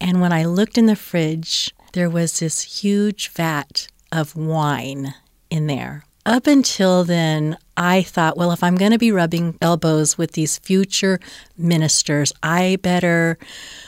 And 0.00 0.20
when 0.20 0.32
I 0.32 0.44
looked 0.44 0.78
in 0.78 0.86
the 0.86 0.96
fridge, 0.96 1.72
there 1.92 2.10
was 2.10 2.40
this 2.40 2.82
huge 2.82 3.28
vat 3.28 3.88
of 4.10 4.34
wine 4.36 5.14
in 5.50 5.66
there. 5.66 6.04
Up 6.28 6.46
until 6.46 7.04
then, 7.04 7.56
I 7.74 8.02
thought, 8.02 8.36
well, 8.36 8.52
if 8.52 8.62
I'm 8.62 8.74
going 8.76 8.90
to 8.90 8.98
be 8.98 9.10
rubbing 9.10 9.56
elbows 9.62 10.18
with 10.18 10.32
these 10.32 10.58
future 10.58 11.20
ministers, 11.56 12.34
I 12.42 12.76
better 12.82 13.38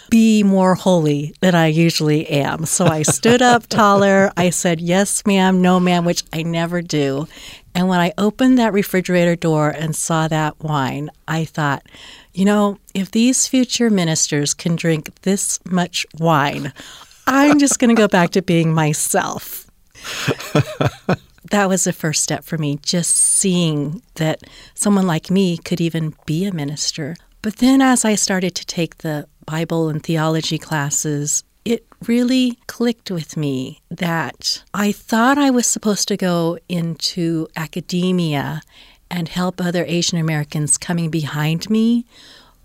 be 0.09 0.43
more 0.43 0.75
holy 0.75 1.35
than 1.43 1.55
I 1.55 1.67
usually 1.67 2.27
am. 2.31 2.65
So 2.65 2.87
I 2.87 3.03
stood 3.03 3.43
up 3.43 3.67
taller. 3.69 4.33
I 4.39 4.49
said, 4.49 4.81
yes, 4.81 5.23
ma'am, 5.27 5.61
no, 5.61 5.79
ma'am, 5.79 6.07
which 6.07 6.25
I 6.33 6.43
never 6.43 6.81
do. 6.81 7.29
And 7.75 7.89
when 7.89 8.01
I 8.01 8.15
opened 8.17 8.59
that 8.59 8.73
refrigerator 8.73 9.37
door 9.37 9.69
and 9.69 9.95
saw 9.95 10.27
that 10.29 10.59
wine, 10.61 11.11
I 11.29 11.45
thought, 11.45 11.83
you 12.33 12.47
know, 12.47 12.79
if 12.95 13.11
these 13.11 13.49
future 13.49 13.91
ministers 13.91 14.55
can 14.55 14.77
drink 14.77 15.11
this 15.25 15.61
much 15.67 16.07
wine, 16.19 16.73
I'm 17.27 17.59
just 17.59 17.79
going 17.79 17.95
to 17.95 18.01
go 18.01 18.09
back 18.09 18.31
to 18.31 18.41
being 18.41 18.73
myself. 18.73 19.67
that 21.51 21.69
was 21.69 21.85
the 21.85 21.93
first 21.93 22.23
step 22.23 22.45
for 22.45 22.59
me, 22.59 22.79
just 22.83 23.17
seeing 23.17 24.03
that 24.17 24.43
someone 24.75 25.07
like 25.07 25.31
me 25.31 25.57
could 25.59 25.81
even 25.81 26.15
be 26.27 26.45
a 26.45 26.53
minister. 26.53 27.17
But 27.43 27.57
then 27.57 27.81
as 27.81 28.05
I 28.05 28.15
started 28.15 28.55
to 28.57 28.67
take 28.67 28.99
the 28.99 29.27
Bible 29.47 29.89
and 29.89 30.03
theology 30.03 30.59
classes, 30.59 31.43
it 31.65 31.87
really 32.07 32.59
clicked 32.67 33.11
with 33.11 33.37
me 33.37 33.81
that 33.91 34.63
I 34.75 34.93
thought 34.93 35.39
I 35.39 35.51
was 35.51 35.67
supposed 35.67 36.09
to 36.09 36.17
go 36.17 36.59
into 36.69 37.49
academia 37.57 38.63
and 39.11 39.29
help 39.29 39.61
other 39.61 39.85
Asian 39.87 40.19
Americans 40.19 40.79
coming 40.79 41.11
behind 41.11 41.69
me 41.69 42.07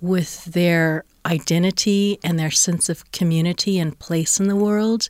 with 0.02 0.46
their 0.46 1.04
identity 1.26 2.20
and 2.24 2.38
their 2.38 2.52
sense 2.52 2.88
of 2.88 3.12
community 3.12 3.80
and 3.80 3.98
place 3.98 4.40
in 4.40 4.48
the 4.48 4.56
world 4.56 5.10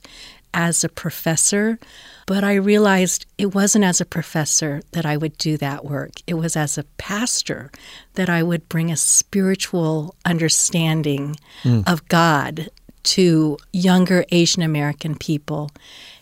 as 0.56 0.82
a 0.82 0.88
professor. 0.88 1.78
But 2.26 2.42
I 2.42 2.54
realized 2.54 3.26
it 3.38 3.54
wasn't 3.54 3.84
as 3.84 4.00
a 4.00 4.04
professor 4.04 4.82
that 4.90 5.06
I 5.06 5.16
would 5.16 5.38
do 5.38 5.56
that 5.58 5.84
work. 5.84 6.14
It 6.26 6.34
was 6.34 6.56
as 6.56 6.76
a 6.76 6.84
pastor 6.98 7.70
that 8.14 8.28
I 8.28 8.42
would 8.42 8.68
bring 8.68 8.90
a 8.90 8.96
spiritual 8.96 10.16
understanding 10.24 11.36
mm. 11.62 11.86
of 11.86 12.08
God 12.08 12.70
to 13.04 13.56
younger 13.72 14.24
Asian 14.32 14.62
American 14.62 15.14
people. 15.14 15.70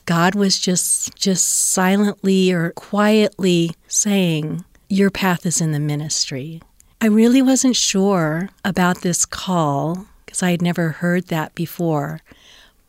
God 0.05 0.35
was 0.35 0.59
just 0.59 1.15
just 1.17 1.49
silently 1.49 2.53
or 2.53 2.73
quietly 2.73 3.73
saying, 3.89 4.65
"Your 4.91 5.11
path 5.11 5.47
is 5.47 5.63
in 5.63 5.73
the 5.73 5.81
ministry." 5.81 6.61
I 7.01 7.07
really 7.07 7.41
wasn't 7.41 7.77
sure 7.77 8.51
about 8.65 9.01
this 9.01 9.25
call 9.25 10.07
because 10.27 10.43
I 10.43 10.51
had 10.51 10.61
never 10.61 10.91
heard 10.91 11.29
that 11.29 11.55
before. 11.55 12.21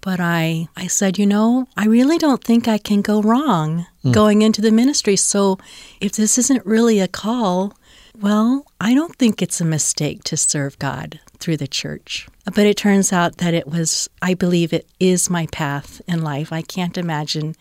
But 0.05 0.19
I, 0.19 0.67
I 0.77 0.85
said, 0.85 1.17
you 1.17 1.25
know, 1.25 1.67
I 1.75 1.87
really 1.87 2.19
don't 2.19 2.43
think 2.43 2.67
I 2.67 2.77
can 2.77 3.01
go 3.01 3.23
wrong 3.23 3.87
mm. 4.03 4.13
going 4.13 4.43
into 4.43 4.61
the 4.61 4.71
ministry. 4.71 5.15
So 5.15 5.57
if 5.99 6.11
this 6.11 6.37
isn't 6.37 6.63
really 6.63 6.99
a 6.99 7.07
call, 7.07 7.73
well, 8.21 8.67
I 8.79 8.93
don't 8.93 9.15
think 9.15 9.41
it's 9.41 9.59
a 9.59 9.65
mistake 9.65 10.23
to 10.25 10.37
serve 10.37 10.77
God 10.77 11.19
through 11.39 11.57
the 11.57 11.67
church. 11.67 12.27
But 12.45 12.67
it 12.67 12.77
turns 12.77 13.11
out 13.11 13.37
that 13.37 13.55
it 13.55 13.65
was, 13.65 14.07
I 14.21 14.35
believe 14.35 14.73
it 14.73 14.87
is 14.99 15.27
my 15.27 15.47
path 15.47 16.03
in 16.07 16.21
life. 16.21 16.53
I 16.53 16.61
can't 16.61 16.99
imagine 16.99 17.55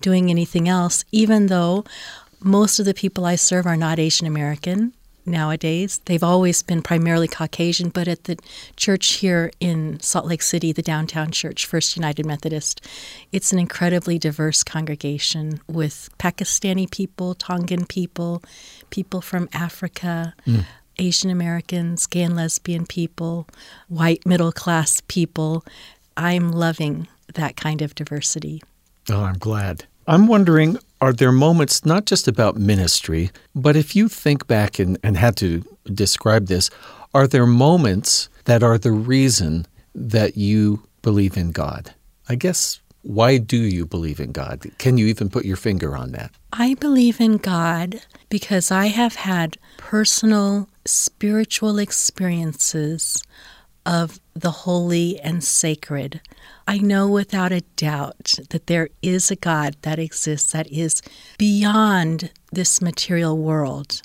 doing 0.00 0.30
anything 0.30 0.70
else, 0.70 1.04
even 1.12 1.48
though 1.48 1.84
most 2.42 2.78
of 2.78 2.86
the 2.86 2.94
people 2.94 3.26
I 3.26 3.34
serve 3.34 3.66
are 3.66 3.76
not 3.76 3.98
Asian 3.98 4.26
American 4.26 4.94
nowadays. 5.26 6.00
They've 6.06 6.22
always 6.22 6.62
been 6.62 6.82
primarily 6.82 7.28
Caucasian, 7.28 7.90
but 7.90 8.08
at 8.08 8.24
the 8.24 8.38
church 8.76 9.14
here 9.14 9.50
in 9.60 10.00
Salt 10.00 10.26
Lake 10.26 10.42
City, 10.42 10.72
the 10.72 10.82
downtown 10.82 11.30
church, 11.30 11.66
First 11.66 11.96
United 11.96 12.26
Methodist, 12.26 12.86
it's 13.32 13.52
an 13.52 13.58
incredibly 13.58 14.18
diverse 14.18 14.62
congregation 14.62 15.60
with 15.68 16.10
Pakistani 16.18 16.90
people, 16.90 17.34
Tongan 17.34 17.86
people, 17.86 18.42
people 18.90 19.20
from 19.20 19.48
Africa. 19.52 20.34
Mm. 20.46 20.64
Asian 20.98 21.30
Americans, 21.30 22.06
gay 22.06 22.22
and 22.22 22.36
lesbian 22.36 22.84
people, 22.84 23.48
white 23.88 24.26
middle 24.26 24.52
class 24.52 25.00
people. 25.08 25.64
I'm 26.14 26.52
loving 26.52 27.08
that 27.34 27.56
kind 27.56 27.80
of 27.80 27.94
diversity. 27.94 28.62
Oh, 29.08 29.22
I'm 29.22 29.38
glad. 29.38 29.84
I'm 30.06 30.26
wondering 30.26 30.76
are 31.00 31.12
there 31.12 31.32
moments 31.32 31.84
not 31.84 32.04
just 32.04 32.28
about 32.28 32.56
ministry, 32.56 33.30
but 33.54 33.76
if 33.76 33.96
you 33.96 34.08
think 34.08 34.46
back 34.46 34.78
and, 34.78 34.98
and 35.02 35.16
had 35.16 35.36
to 35.36 35.62
describe 35.84 36.46
this, 36.46 36.70
are 37.14 37.26
there 37.26 37.46
moments 37.46 38.28
that 38.44 38.62
are 38.62 38.78
the 38.78 38.92
reason 38.92 39.66
that 39.94 40.36
you 40.36 40.82
believe 41.02 41.36
in 41.36 41.52
God? 41.52 41.94
I 42.28 42.34
guess 42.34 42.80
why 43.02 43.38
do 43.38 43.56
you 43.56 43.86
believe 43.86 44.20
in 44.20 44.32
God? 44.32 44.62
Can 44.78 44.98
you 44.98 45.06
even 45.06 45.30
put 45.30 45.44
your 45.44 45.56
finger 45.56 45.96
on 45.96 46.12
that? 46.12 46.32
I 46.52 46.74
believe 46.74 47.20
in 47.20 47.38
God 47.38 48.02
because 48.28 48.70
I 48.70 48.86
have 48.86 49.14
had 49.14 49.56
personal 49.78 50.68
spiritual 50.84 51.78
experiences 51.78 53.22
of 53.86 54.20
the 54.34 54.50
holy 54.50 55.18
and 55.20 55.42
sacred. 55.42 56.20
I 56.66 56.78
know 56.78 57.08
without 57.08 57.52
a 57.52 57.62
doubt 57.76 58.38
that 58.50 58.66
there 58.66 58.88
is 59.02 59.30
a 59.30 59.36
God 59.36 59.76
that 59.82 59.98
exists 59.98 60.52
that 60.52 60.70
is 60.70 61.02
beyond 61.38 62.30
this 62.52 62.80
material 62.80 63.36
world, 63.36 64.02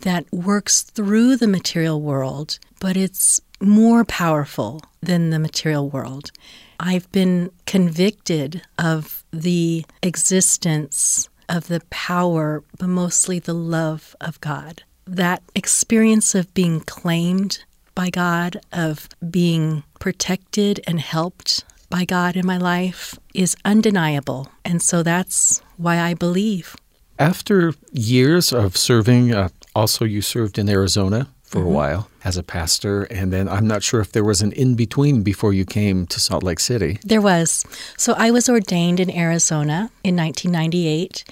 that 0.00 0.30
works 0.32 0.82
through 0.82 1.36
the 1.36 1.46
material 1.46 2.00
world, 2.00 2.58
but 2.80 2.96
it's 2.96 3.40
more 3.60 4.04
powerful 4.04 4.82
than 5.00 5.30
the 5.30 5.38
material 5.38 5.88
world. 5.88 6.32
I've 6.80 7.10
been 7.12 7.50
convicted 7.66 8.62
of 8.78 9.22
the 9.32 9.84
existence 10.02 11.28
of 11.48 11.68
the 11.68 11.82
power, 11.90 12.64
but 12.78 12.88
mostly 12.88 13.38
the 13.38 13.54
love 13.54 14.16
of 14.20 14.40
God. 14.40 14.82
That 15.06 15.42
experience 15.54 16.34
of 16.34 16.52
being 16.54 16.80
claimed 16.80 17.64
by 17.94 18.10
God, 18.10 18.60
of 18.72 19.08
being 19.30 19.84
protected 19.98 20.80
and 20.86 21.00
helped 21.00 21.64
by 21.90 22.04
God 22.04 22.36
in 22.36 22.46
my 22.46 22.56
life 22.56 23.18
is 23.34 23.54
undeniable. 23.64 24.48
And 24.64 24.80
so 24.80 25.02
that's 25.02 25.60
why 25.76 26.00
I 26.00 26.14
believe. 26.14 26.74
After 27.18 27.74
years 27.92 28.52
of 28.52 28.76
serving, 28.76 29.34
uh, 29.34 29.50
also 29.74 30.04
you 30.04 30.22
served 30.22 30.58
in 30.58 30.68
Arizona 30.68 31.28
for 31.42 31.58
mm-hmm. 31.58 31.68
a 31.68 31.70
while 31.70 32.08
as 32.24 32.36
a 32.36 32.42
pastor, 32.42 33.02
and 33.04 33.32
then 33.32 33.48
I'm 33.48 33.66
not 33.66 33.82
sure 33.82 34.00
if 34.00 34.12
there 34.12 34.24
was 34.24 34.40
an 34.40 34.52
in 34.52 34.74
between 34.74 35.22
before 35.22 35.52
you 35.52 35.64
came 35.64 36.06
to 36.06 36.18
Salt 36.18 36.42
Lake 36.42 36.60
City. 36.60 36.98
There 37.04 37.20
was. 37.20 37.64
So 37.98 38.14
I 38.16 38.30
was 38.30 38.48
ordained 38.48 39.00
in 39.00 39.10
Arizona 39.10 39.90
in 40.02 40.16
1998 40.16 41.24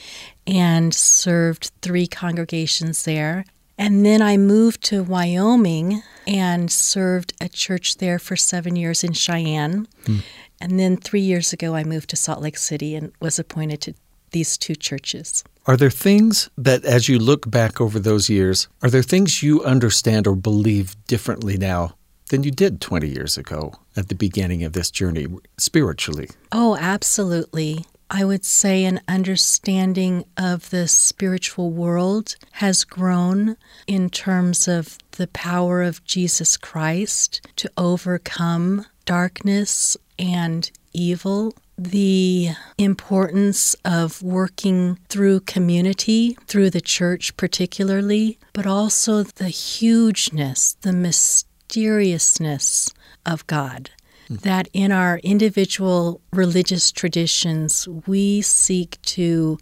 and 0.46 0.92
served 0.92 1.70
three 1.80 2.06
congregations 2.06 3.04
there. 3.04 3.44
And 3.80 4.04
then 4.04 4.20
I 4.20 4.36
moved 4.36 4.82
to 4.84 5.02
Wyoming 5.02 6.02
and 6.26 6.70
served 6.70 7.32
a 7.40 7.48
church 7.48 7.96
there 7.96 8.18
for 8.18 8.36
seven 8.36 8.76
years 8.76 9.02
in 9.02 9.14
Cheyenne. 9.14 9.88
Hmm. 10.04 10.18
And 10.60 10.78
then 10.78 10.98
three 10.98 11.22
years 11.22 11.54
ago, 11.54 11.74
I 11.74 11.82
moved 11.84 12.10
to 12.10 12.16
Salt 12.16 12.42
Lake 12.42 12.58
City 12.58 12.94
and 12.94 13.10
was 13.20 13.38
appointed 13.38 13.80
to 13.80 13.94
these 14.32 14.58
two 14.58 14.74
churches. 14.74 15.42
Are 15.64 15.78
there 15.78 15.88
things 15.88 16.50
that, 16.58 16.84
as 16.84 17.08
you 17.08 17.18
look 17.18 17.50
back 17.50 17.80
over 17.80 17.98
those 17.98 18.28
years, 18.28 18.68
are 18.82 18.90
there 18.90 19.02
things 19.02 19.42
you 19.42 19.64
understand 19.64 20.26
or 20.26 20.36
believe 20.36 20.94
differently 21.06 21.56
now 21.56 21.96
than 22.28 22.42
you 22.42 22.50
did 22.50 22.82
20 22.82 23.08
years 23.08 23.38
ago 23.38 23.72
at 23.96 24.10
the 24.10 24.14
beginning 24.14 24.62
of 24.62 24.74
this 24.74 24.90
journey 24.90 25.26
spiritually? 25.56 26.28
Oh, 26.52 26.76
absolutely. 26.78 27.86
I 28.12 28.24
would 28.24 28.44
say 28.44 28.84
an 28.84 29.00
understanding 29.06 30.24
of 30.36 30.70
the 30.70 30.88
spiritual 30.88 31.70
world 31.70 32.34
has 32.52 32.82
grown 32.82 33.56
in 33.86 34.10
terms 34.10 34.66
of 34.66 34.98
the 35.12 35.28
power 35.28 35.82
of 35.82 36.04
Jesus 36.04 36.56
Christ 36.56 37.40
to 37.54 37.70
overcome 37.76 38.84
darkness 39.04 39.96
and 40.18 40.68
evil, 40.92 41.54
the 41.78 42.50
importance 42.78 43.76
of 43.84 44.20
working 44.22 44.98
through 45.08 45.40
community, 45.40 46.36
through 46.48 46.70
the 46.70 46.80
church 46.80 47.36
particularly, 47.36 48.40
but 48.52 48.66
also 48.66 49.22
the 49.22 49.50
hugeness, 49.50 50.76
the 50.80 50.92
mysteriousness 50.92 52.92
of 53.24 53.46
God. 53.46 53.90
That 54.30 54.68
in 54.72 54.92
our 54.92 55.18
individual 55.18 56.20
religious 56.32 56.90
traditions, 56.90 57.86
we 58.06 58.40
seek 58.40 59.02
to 59.02 59.58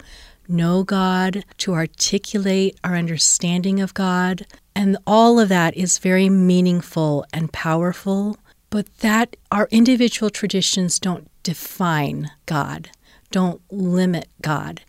know 0.47 0.85
God, 0.85 1.45
to 1.59 1.75
articulate 1.75 2.79
our 2.85 2.95
understanding 2.95 3.81
of 3.81 3.95
God, 3.95 4.47
and 4.75 4.97
all 5.07 5.41
of 5.41 5.49
that 5.49 5.77
is 5.77 5.99
very 5.99 6.29
meaningful 6.29 7.25
and 7.33 7.53
powerful 7.53 8.37
but 8.71 8.99
that 8.99 9.37
our 9.51 9.69
individual 9.71 10.31
traditions 10.31 10.99
don't 10.99 11.31
define 11.43 12.31
God, 12.47 12.91
don't 13.31 13.61
limit 13.71 14.29
God. 14.43 14.83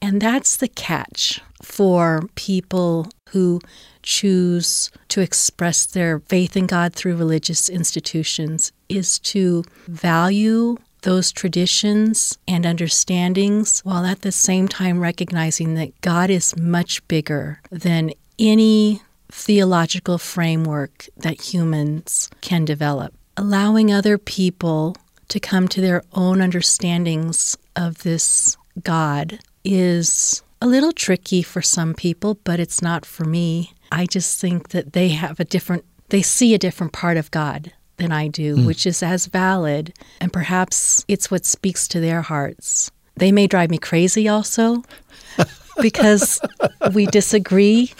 And 0.00 0.20
that's 0.20 0.56
the 0.56 0.68
catch 0.68 1.40
for 1.62 2.22
people 2.34 3.08
who 3.32 3.60
choose 4.02 4.90
to 5.08 5.20
express 5.20 5.86
their 5.86 6.20
faith 6.20 6.56
in 6.56 6.66
God 6.66 6.94
through 6.94 7.16
religious 7.16 7.68
institutions 7.68 8.72
is 8.88 9.18
to 9.20 9.64
value 9.86 10.76
those 11.02 11.32
traditions 11.32 12.38
and 12.46 12.64
understandings 12.64 13.80
while 13.80 14.04
at 14.04 14.22
the 14.22 14.32
same 14.32 14.68
time 14.68 15.00
recognizing 15.00 15.74
that 15.74 16.00
God 16.00 16.30
is 16.30 16.56
much 16.56 17.06
bigger 17.08 17.60
than 17.70 18.12
any 18.38 19.02
theological 19.30 20.18
framework 20.18 21.06
that 21.16 21.52
humans 21.52 22.30
can 22.40 22.64
develop. 22.64 23.14
Allowing 23.36 23.92
other 23.92 24.18
people 24.18 24.96
to 25.28 25.40
come 25.40 25.66
to 25.68 25.80
their 25.80 26.02
own 26.12 26.40
understandings 26.40 27.56
of 27.74 28.02
this 28.02 28.56
God 28.82 29.38
is 29.64 30.42
a 30.62 30.66
little 30.66 30.92
tricky 30.92 31.42
for 31.42 31.60
some 31.60 31.92
people, 31.92 32.38
but 32.44 32.60
it's 32.60 32.80
not 32.80 33.04
for 33.04 33.24
me. 33.24 33.72
I 33.90 34.06
just 34.06 34.40
think 34.40 34.68
that 34.68 34.92
they 34.92 35.08
have 35.08 35.40
a 35.40 35.44
different, 35.44 35.84
they 36.10 36.22
see 36.22 36.54
a 36.54 36.58
different 36.58 36.92
part 36.92 37.16
of 37.16 37.32
God 37.32 37.72
than 37.96 38.12
I 38.12 38.28
do, 38.28 38.56
mm. 38.56 38.66
which 38.66 38.86
is 38.86 39.02
as 39.02 39.26
valid, 39.26 39.92
and 40.20 40.32
perhaps 40.32 41.04
it's 41.08 41.32
what 41.32 41.44
speaks 41.44 41.88
to 41.88 42.00
their 42.00 42.22
hearts. 42.22 42.92
They 43.16 43.32
may 43.32 43.48
drive 43.48 43.70
me 43.70 43.78
crazy 43.78 44.28
also 44.28 44.84
because 45.82 46.40
we 46.94 47.06
disagree 47.06 47.92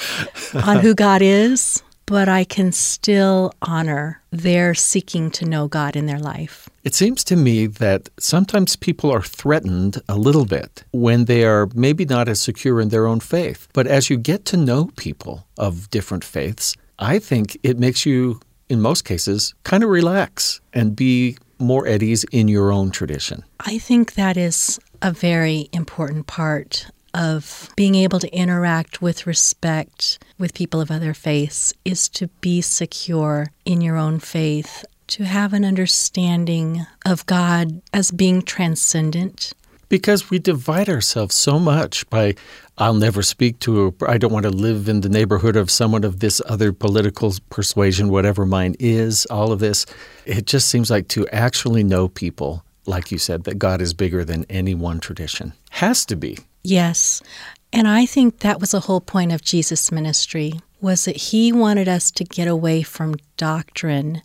on 0.54 0.78
who 0.78 0.94
God 0.94 1.20
is, 1.20 1.82
but 2.06 2.28
I 2.28 2.44
can 2.44 2.70
still 2.70 3.52
honor 3.60 4.22
their 4.30 4.72
seeking 4.72 5.32
to 5.32 5.44
know 5.44 5.66
God 5.66 5.96
in 5.96 6.06
their 6.06 6.20
life. 6.20 6.68
It 6.84 6.94
seems 6.96 7.22
to 7.24 7.36
me 7.36 7.68
that 7.68 8.08
sometimes 8.18 8.74
people 8.74 9.10
are 9.12 9.22
threatened 9.22 10.02
a 10.08 10.16
little 10.16 10.44
bit 10.44 10.82
when 10.92 11.26
they 11.26 11.44
are 11.44 11.68
maybe 11.74 12.04
not 12.04 12.28
as 12.28 12.40
secure 12.40 12.80
in 12.80 12.88
their 12.88 13.06
own 13.06 13.20
faith. 13.20 13.68
But 13.72 13.86
as 13.86 14.10
you 14.10 14.16
get 14.16 14.44
to 14.46 14.56
know 14.56 14.90
people 14.96 15.46
of 15.58 15.88
different 15.90 16.24
faiths, 16.24 16.76
I 16.98 17.20
think 17.20 17.56
it 17.62 17.78
makes 17.78 18.04
you, 18.04 18.40
in 18.68 18.80
most 18.80 19.04
cases, 19.04 19.54
kind 19.62 19.84
of 19.84 19.90
relax 19.90 20.60
and 20.72 20.96
be 20.96 21.36
more 21.60 21.86
at 21.86 22.02
ease 22.02 22.24
in 22.32 22.48
your 22.48 22.72
own 22.72 22.90
tradition. 22.90 23.44
I 23.60 23.78
think 23.78 24.14
that 24.14 24.36
is 24.36 24.80
a 25.00 25.12
very 25.12 25.68
important 25.72 26.26
part 26.26 26.90
of 27.14 27.70
being 27.76 27.94
able 27.94 28.18
to 28.18 28.34
interact 28.34 29.00
with 29.00 29.26
respect 29.26 30.18
with 30.38 30.54
people 30.54 30.80
of 30.80 30.90
other 30.90 31.14
faiths 31.14 31.72
is 31.84 32.08
to 32.08 32.26
be 32.40 32.60
secure 32.60 33.52
in 33.64 33.80
your 33.80 33.96
own 33.96 34.18
faith, 34.18 34.84
to 35.12 35.24
have 35.24 35.52
an 35.52 35.62
understanding 35.62 36.86
of 37.04 37.26
God 37.26 37.82
as 37.92 38.10
being 38.10 38.40
transcendent, 38.40 39.52
Because 39.92 40.30
we 40.30 40.38
divide 40.38 40.88
ourselves 40.88 41.34
so 41.34 41.58
much 41.58 42.08
by, 42.08 42.34
I'll 42.78 42.94
never 42.94 43.22
speak 43.22 43.58
to, 43.58 43.94
I 44.08 44.16
don't 44.16 44.32
want 44.32 44.44
to 44.44 44.50
live 44.50 44.88
in 44.88 45.02
the 45.02 45.10
neighborhood 45.10 45.54
of 45.54 45.70
someone 45.70 46.02
of 46.02 46.20
this 46.20 46.40
other 46.46 46.72
political 46.72 47.34
persuasion, 47.50 48.08
whatever 48.08 48.46
mine 48.46 48.74
is, 48.78 49.26
all 49.26 49.52
of 49.52 49.58
this. 49.58 49.84
It 50.24 50.46
just 50.46 50.68
seems 50.70 50.90
like 50.90 51.08
to 51.08 51.28
actually 51.28 51.84
know 51.84 52.08
people, 52.08 52.64
like 52.86 53.12
you 53.12 53.18
said, 53.18 53.44
that 53.44 53.58
God 53.58 53.82
is 53.82 53.92
bigger 53.92 54.24
than 54.24 54.46
any 54.48 54.74
one 54.74 54.98
tradition. 54.98 55.52
Has 55.72 56.06
to 56.06 56.16
be. 56.16 56.38
Yes. 56.64 57.22
And 57.70 57.86
I 57.86 58.06
think 58.06 58.38
that 58.38 58.60
was 58.60 58.70
the 58.70 58.80
whole 58.80 59.02
point 59.02 59.30
of 59.30 59.42
Jesus' 59.42 59.92
ministry 59.92 60.54
was 60.80 61.04
that 61.04 61.16
he 61.18 61.52
wanted 61.52 61.86
us 61.86 62.10
to 62.12 62.24
get 62.24 62.48
away 62.48 62.82
from 62.82 63.16
doctrine 63.36 64.22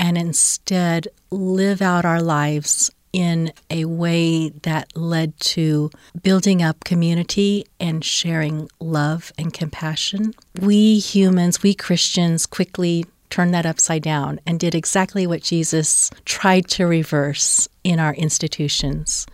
and 0.00 0.16
instead 0.16 1.06
live 1.30 1.82
out 1.82 2.06
our 2.06 2.22
lives 2.22 2.90
in 3.12 3.52
a 3.68 3.84
way 3.84 4.48
that 4.48 4.96
led 4.96 5.38
to 5.40 5.90
building 6.22 6.62
up 6.62 6.82
community 6.84 7.64
and 7.78 8.04
sharing 8.04 8.68
love 8.80 9.32
and 9.36 9.52
compassion. 9.52 10.32
We 10.60 10.98
humans, 10.98 11.62
we 11.62 11.74
Christians, 11.74 12.46
quickly 12.46 13.04
turned 13.28 13.52
that 13.52 13.66
upside 13.66 14.02
down 14.02 14.40
and 14.46 14.58
did 14.58 14.74
exactly 14.74 15.26
what 15.26 15.42
Jesus 15.42 16.10
tried 16.24 16.66
to 16.68 16.86
reverse 16.86 17.68
in 17.84 18.00
our 18.00 18.14
institutions. 18.14 19.26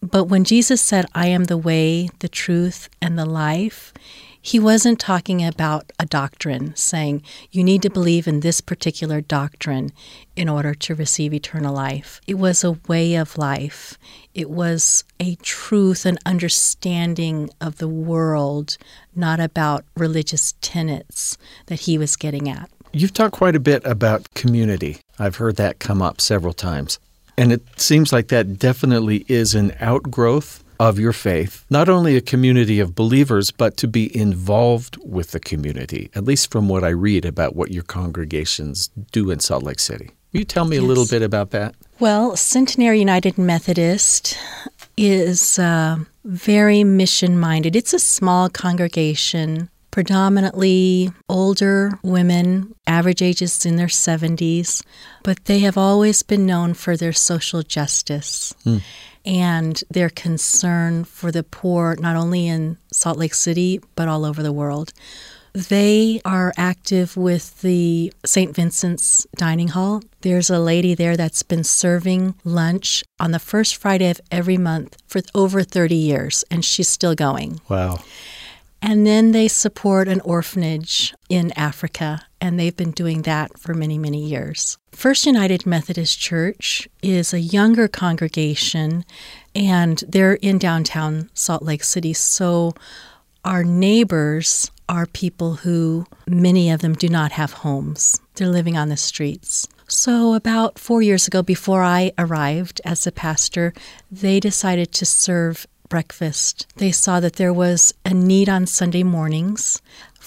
But 0.00 0.24
when 0.24 0.44
Jesus 0.44 0.80
said, 0.80 1.06
I 1.14 1.28
am 1.28 1.44
the 1.44 1.58
way, 1.58 2.10
the 2.20 2.28
truth, 2.28 2.88
and 3.02 3.18
the 3.18 3.26
life, 3.26 3.92
he 4.46 4.60
wasn't 4.60 5.00
talking 5.00 5.44
about 5.44 5.92
a 5.98 6.06
doctrine, 6.06 6.72
saying 6.76 7.20
you 7.50 7.64
need 7.64 7.82
to 7.82 7.90
believe 7.90 8.28
in 8.28 8.40
this 8.40 8.60
particular 8.60 9.20
doctrine 9.20 9.90
in 10.36 10.48
order 10.48 10.72
to 10.72 10.94
receive 10.94 11.34
eternal 11.34 11.74
life. 11.74 12.20
It 12.28 12.34
was 12.34 12.62
a 12.62 12.78
way 12.86 13.16
of 13.16 13.36
life, 13.36 13.98
it 14.34 14.48
was 14.48 15.02
a 15.18 15.34
truth 15.42 16.06
and 16.06 16.16
understanding 16.24 17.50
of 17.60 17.78
the 17.78 17.88
world, 17.88 18.78
not 19.16 19.40
about 19.40 19.84
religious 19.96 20.54
tenets 20.60 21.36
that 21.66 21.80
he 21.80 21.98
was 21.98 22.14
getting 22.14 22.48
at. 22.48 22.70
You've 22.92 23.14
talked 23.14 23.34
quite 23.34 23.56
a 23.56 23.60
bit 23.60 23.84
about 23.84 24.32
community. 24.34 24.98
I've 25.18 25.36
heard 25.36 25.56
that 25.56 25.80
come 25.80 26.00
up 26.00 26.20
several 26.20 26.52
times. 26.52 27.00
And 27.36 27.52
it 27.52 27.64
seems 27.80 28.12
like 28.12 28.28
that 28.28 28.60
definitely 28.60 29.26
is 29.26 29.56
an 29.56 29.74
outgrowth 29.80 30.62
of 30.78 30.98
your 30.98 31.12
faith, 31.12 31.64
not 31.70 31.88
only 31.88 32.16
a 32.16 32.20
community 32.20 32.80
of 32.80 32.94
believers, 32.94 33.50
but 33.50 33.76
to 33.78 33.88
be 33.88 34.14
involved 34.16 34.98
with 35.04 35.30
the 35.30 35.40
community, 35.40 36.10
at 36.14 36.24
least 36.24 36.50
from 36.50 36.68
what 36.68 36.84
I 36.84 36.90
read 36.90 37.24
about 37.24 37.56
what 37.56 37.70
your 37.70 37.82
congregations 37.82 38.90
do 39.12 39.30
in 39.30 39.40
Salt 39.40 39.62
Lake 39.62 39.80
City. 39.80 40.10
Will 40.32 40.40
you 40.40 40.44
tell 40.44 40.64
me 40.64 40.76
yes. 40.76 40.84
a 40.84 40.86
little 40.86 41.06
bit 41.06 41.22
about 41.22 41.50
that? 41.50 41.74
Well, 41.98 42.36
Centenary 42.36 42.98
United 42.98 43.38
Methodist 43.38 44.36
is 44.96 45.58
uh, 45.58 45.96
very 46.24 46.84
mission 46.84 47.38
minded. 47.38 47.74
It's 47.74 47.94
a 47.94 47.98
small 47.98 48.50
congregation, 48.50 49.70
predominantly 49.90 51.10
older 51.28 51.98
women, 52.02 52.74
average 52.86 53.22
ages 53.22 53.64
in 53.64 53.76
their 53.76 53.86
70s, 53.86 54.82
but 55.22 55.46
they 55.46 55.60
have 55.60 55.78
always 55.78 56.22
been 56.22 56.44
known 56.44 56.74
for 56.74 56.96
their 56.96 57.14
social 57.14 57.62
justice. 57.62 58.54
Hmm 58.64 58.78
and 59.26 59.82
their 59.90 60.08
concern 60.08 61.04
for 61.04 61.32
the 61.32 61.42
poor, 61.42 61.96
not 61.98 62.16
only 62.16 62.46
in 62.46 62.78
Salt 62.92 63.18
Lake 63.18 63.34
City, 63.34 63.80
but 63.96 64.08
all 64.08 64.24
over 64.24 64.42
the 64.42 64.52
world. 64.52 64.92
They 65.52 66.20
are 66.24 66.52
active 66.58 67.16
with 67.16 67.62
the 67.62 68.12
St. 68.26 68.54
Vincent's 68.54 69.26
Dining 69.36 69.68
Hall. 69.68 70.02
There's 70.20 70.50
a 70.50 70.58
lady 70.58 70.94
there 70.94 71.16
that's 71.16 71.42
been 71.42 71.64
serving 71.64 72.34
lunch 72.44 73.02
on 73.18 73.30
the 73.30 73.38
first 73.38 73.76
Friday 73.76 74.10
of 74.10 74.20
every 74.30 74.58
month 74.58 74.98
for 75.06 75.22
over 75.34 75.62
30 75.62 75.94
years, 75.94 76.44
and 76.50 76.62
she's 76.62 76.88
still 76.88 77.14
going. 77.14 77.60
Wow. 77.70 78.00
And 78.82 79.06
then 79.06 79.32
they 79.32 79.48
support 79.48 80.08
an 80.08 80.20
orphanage 80.20 81.14
in 81.30 81.52
Africa, 81.56 82.26
and 82.40 82.58
they've 82.58 82.76
been 82.76 82.90
doing 82.90 83.22
that 83.22 83.58
for 83.58 83.74
many, 83.74 83.98
many 83.98 84.24
years. 84.24 84.78
First 84.92 85.26
United 85.26 85.66
Methodist 85.66 86.18
Church 86.18 86.88
is 87.02 87.32
a 87.32 87.40
younger 87.40 87.88
congregation, 87.88 89.04
and 89.54 90.02
they're 90.08 90.34
in 90.34 90.58
downtown 90.58 91.30
Salt 91.34 91.62
Lake 91.62 91.84
City. 91.84 92.12
So 92.12 92.74
our 93.44 93.64
neighbors 93.64 94.70
are 94.88 95.06
people 95.06 95.54
who, 95.56 96.06
many 96.26 96.70
of 96.70 96.80
them, 96.80 96.94
do 96.94 97.08
not 97.08 97.32
have 97.32 97.52
homes. 97.52 98.20
They're 98.34 98.48
living 98.48 98.76
on 98.76 98.88
the 98.88 98.96
streets. 98.96 99.66
So, 99.88 100.34
about 100.34 100.78
four 100.78 101.00
years 101.00 101.28
ago, 101.28 101.42
before 101.42 101.82
I 101.82 102.12
arrived 102.18 102.80
as 102.84 103.06
a 103.06 103.12
pastor, 103.12 103.72
they 104.10 104.40
decided 104.40 104.90
to 104.92 105.06
serve 105.06 105.66
breakfast. 105.88 106.66
They 106.76 106.90
saw 106.90 107.20
that 107.20 107.34
there 107.34 107.52
was 107.52 107.94
a 108.04 108.12
need 108.12 108.48
on 108.48 108.66
Sunday 108.66 109.04
mornings 109.04 109.80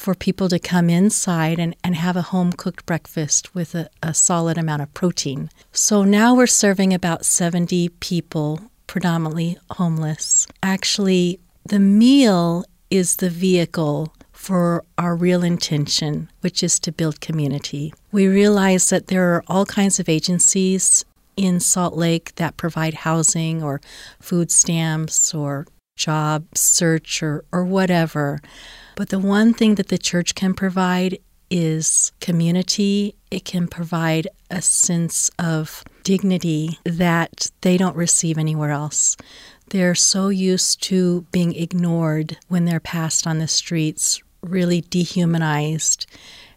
for 0.10 0.15
people 0.15 0.50
to 0.50 0.58
come 0.58 0.89
inside 0.89 1.60
and, 1.60 1.76
and 1.84 1.95
have 1.95 2.17
a 2.17 2.24
home 2.34 2.52
cooked 2.52 2.84
breakfast 2.88 3.54
with 3.54 3.76
a, 3.76 3.88
a 4.02 4.12
solid 4.12 4.58
amount 4.58 4.82
of 4.82 4.91
protein. 4.95 5.52
So 5.72 6.04
now 6.04 6.34
we're 6.34 6.48
serving 6.48 6.95
about 6.95 7.26
70 7.26 7.89
people, 8.00 8.60
predominantly 8.88 9.60
homeless. 9.69 10.48
Actually, 10.63 11.39
the 11.63 11.80
meal 11.80 12.65
is 12.89 13.17
the 13.17 13.30
vehicle 13.30 14.12
for 14.32 14.84
our 14.98 15.15
real 15.15 15.43
intention, 15.43 16.28
which 16.41 16.63
is 16.63 16.80
to 16.80 16.91
build 16.91 17.22
community. 17.22 17.93
We 18.12 18.26
realize 18.28 18.89
that 18.89 19.10
there 19.10 19.36
are 19.36 19.43
all 19.48 19.67
kinds 19.67 20.00
of 20.00 20.10
agencies 20.10 21.06
in 21.38 21.60
Salt 21.60 21.93
Lake 21.93 22.34
that 22.38 22.58
provide 22.58 22.95
housing 23.06 23.62
or 23.62 23.80
food 24.19 24.50
stamps 24.50 25.36
or 25.36 25.67
job 26.00 26.46
search 26.56 27.22
or, 27.22 27.44
or 27.52 27.64
whatever. 27.64 28.40
But 28.96 29.10
the 29.10 29.20
one 29.20 29.54
thing 29.54 29.76
that 29.76 29.90
the 29.90 29.98
church 29.98 30.34
can 30.34 30.56
provide 30.56 31.20
is 31.52 32.12
community. 32.20 33.16
It 33.30 33.46
can 33.46 33.68
provide 33.68 34.28
a 34.50 34.62
sense 34.62 35.30
of 35.38 35.84
dignity 36.04 36.80
that 36.84 37.52
they 37.62 37.78
don't 37.78 37.96
receive 37.96 38.38
anywhere 38.38 38.72
else. 38.72 39.16
They're 39.70 39.96
so 39.96 40.30
used 40.30 40.82
to 40.84 41.26
being 41.32 41.54
ignored 41.54 42.38
when 42.48 42.66
they're 42.66 42.80
passed 42.80 43.28
on 43.28 43.38
the 43.38 43.48
streets, 43.48 44.22
really 44.42 44.82
dehumanized. 44.82 46.08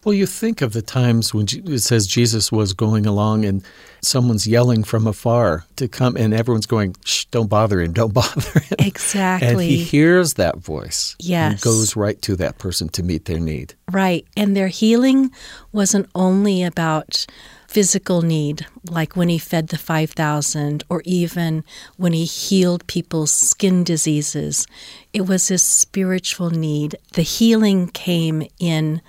Well, 0.04 0.14
you 0.14 0.26
think 0.26 0.62
of 0.62 0.72
the 0.72 0.82
times 0.82 1.32
when 1.32 1.46
it 1.52 1.80
says 1.80 2.08
Jesus 2.08 2.50
was 2.50 2.72
going 2.72 3.06
along 3.06 3.44
and 3.44 3.62
someone's 4.00 4.48
yelling 4.48 4.82
from 4.82 5.06
afar 5.06 5.64
to 5.76 5.86
come, 5.86 6.16
and 6.16 6.34
everyone's 6.34 6.66
going, 6.66 6.96
Shh, 7.04 7.26
don't 7.26 7.48
bother 7.48 7.80
him, 7.80 7.92
don't 7.92 8.12
bother 8.14 8.60
him. 8.60 8.76
Exactly. 8.80 9.48
And 9.48 9.60
he 9.60 9.76
hears 9.76 10.34
that 10.34 10.58
voice. 10.58 11.14
Yes. 11.20 11.52
And 11.52 11.60
goes 11.60 11.94
right 11.94 12.20
to 12.22 12.34
that 12.36 12.58
person 12.58 12.88
to 12.90 13.02
meet 13.04 13.26
their 13.26 13.38
need. 13.38 13.74
Right. 13.92 14.26
And 14.36 14.56
their 14.56 14.68
healing 14.68 15.30
wasn't 15.70 16.08
only 16.16 16.64
about 16.64 17.24
physical 17.68 18.20
need, 18.20 18.66
like 18.90 19.16
when 19.16 19.28
he 19.28 19.38
fed 19.38 19.68
the 19.68 19.78
5,000, 19.78 20.84
or 20.90 21.00
even 21.06 21.64
when 21.96 22.12
he 22.12 22.24
healed 22.24 22.86
people's 22.86 23.30
skin 23.32 23.82
diseases. 23.82 24.66
It 25.12 25.22
was 25.22 25.48
his 25.48 25.62
spiritual 25.62 26.50
need. 26.50 26.96
The 27.14 27.22
healing 27.22 27.88
came 27.88 28.46
in 28.58 29.00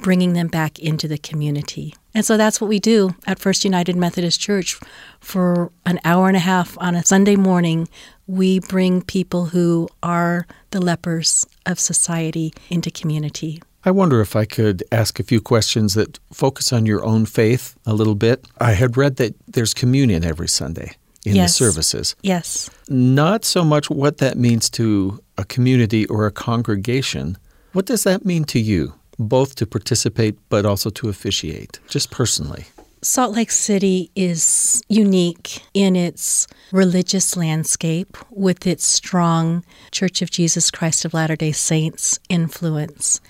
bringing 0.00 0.32
them 0.32 0.48
back 0.48 0.78
into 0.78 1.06
the 1.06 1.18
community. 1.18 1.94
And 2.14 2.24
so 2.24 2.36
that's 2.36 2.60
what 2.60 2.68
we 2.68 2.80
do 2.80 3.14
at 3.26 3.38
First 3.38 3.64
United 3.64 3.96
Methodist 3.96 4.40
Church. 4.40 4.78
For 5.20 5.70
an 5.86 6.00
hour 6.04 6.28
and 6.28 6.36
a 6.36 6.40
half 6.40 6.76
on 6.78 6.94
a 6.94 7.04
Sunday 7.04 7.36
morning, 7.36 7.88
we 8.26 8.58
bring 8.60 9.02
people 9.02 9.46
who 9.46 9.88
are 10.02 10.46
the 10.70 10.80
lepers 10.80 11.46
of 11.66 11.78
society 11.78 12.52
into 12.68 12.90
community. 12.90 13.62
I 13.84 13.90
wonder 13.90 14.20
if 14.20 14.36
I 14.36 14.44
could 14.44 14.82
ask 14.92 15.18
a 15.20 15.22
few 15.22 15.40
questions 15.40 15.94
that 15.94 16.18
focus 16.32 16.72
on 16.72 16.84
your 16.84 17.04
own 17.04 17.24
faith 17.26 17.76
a 17.86 17.94
little 17.94 18.14
bit. 18.14 18.46
I 18.58 18.72
had 18.72 18.96
read 18.96 19.16
that 19.16 19.34
there's 19.46 19.72
communion 19.72 20.22
every 20.22 20.48
Sunday 20.48 20.96
in 21.24 21.36
yes. 21.36 21.52
the 21.52 21.64
services. 21.64 22.14
Yes. 22.22 22.70
Not 22.88 23.44
so 23.44 23.64
much 23.64 23.88
what 23.88 24.18
that 24.18 24.36
means 24.36 24.68
to 24.70 25.22
a 25.38 25.44
community 25.44 26.06
or 26.06 26.26
a 26.26 26.30
congregation. 26.30 27.38
What 27.72 27.86
does 27.86 28.04
that 28.04 28.24
mean 28.24 28.44
to 28.44 28.60
you? 28.60 28.94
Both 29.20 29.54
to 29.56 29.66
participate 29.66 30.36
but 30.48 30.66
also 30.66 30.90
to 30.90 31.08
officiate, 31.08 31.78
just 31.88 32.10
personally? 32.10 32.66
Salt 33.02 33.34
Lake 33.34 33.50
City 33.50 34.10
is 34.14 34.82
unique 34.88 35.62
in 35.72 35.96
its 35.96 36.46
religious 36.70 37.34
landscape 37.34 38.18
with 38.30 38.66
its 38.66 38.84
strong 38.84 39.64
Church 39.90 40.20
of 40.20 40.30
Jesus 40.30 40.70
Christ 40.70 41.06
of 41.06 41.14
Latter 41.14 41.36
day 41.36 41.52
Saints 41.52 42.18
influence. 42.28 43.20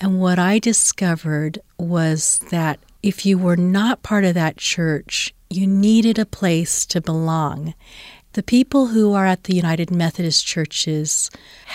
And 0.00 0.20
what 0.20 0.38
I 0.38 0.60
discovered 0.60 1.58
was 1.76 2.38
that 2.50 2.78
if 3.02 3.26
you 3.26 3.36
were 3.36 3.56
not 3.56 4.04
part 4.04 4.24
of 4.24 4.34
that 4.34 4.58
church, 4.58 5.34
you 5.50 5.66
needed 5.66 6.18
a 6.18 6.26
place 6.26 6.86
to 6.86 7.00
belong. 7.00 7.74
The 8.36 8.42
people 8.42 8.88
who 8.88 9.14
are 9.14 9.24
at 9.24 9.44
the 9.44 9.54
United 9.54 9.90
Methodist 9.90 10.46
churches 10.46 11.30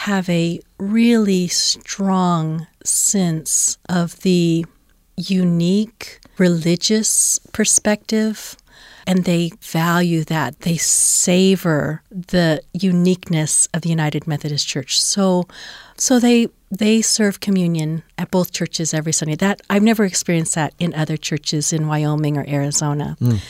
have 0.06 0.30
a 0.30 0.60
really 0.78 1.47
strong 1.47 2.67
sense 2.84 3.80
of 3.89 4.19
the 4.21 4.67
unique 5.17 6.19
religious 6.38 7.39
perspective 7.52 8.56
and 9.08 9.26
they 9.26 9.50
value 9.60 10.24
that. 10.26 10.60
They 10.60 10.78
savor 10.78 12.04
the 12.12 12.62
uniqueness 12.74 13.67
of 13.74 13.82
the 13.82 13.89
United 13.89 14.28
Methodist 14.28 14.67
Church. 14.67 15.02
So 15.02 15.47
so 15.97 16.19
they 16.19 16.47
they 16.69 17.02
serve 17.02 17.39
communion 17.39 18.04
at 18.19 18.30
both 18.30 18.52
churches 18.52 18.93
every 18.93 19.13
Sunday. 19.13 19.36
That 19.36 19.62
I've 19.67 19.82
never 19.82 20.06
experienced 20.06 20.54
that 20.54 20.76
in 20.78 20.93
other 20.93 21.17
churches 21.17 21.74
in 21.74 21.88
Wyoming 21.88 22.38
or 22.38 22.45
Arizona. 22.47 23.17
Mm. 23.19 23.41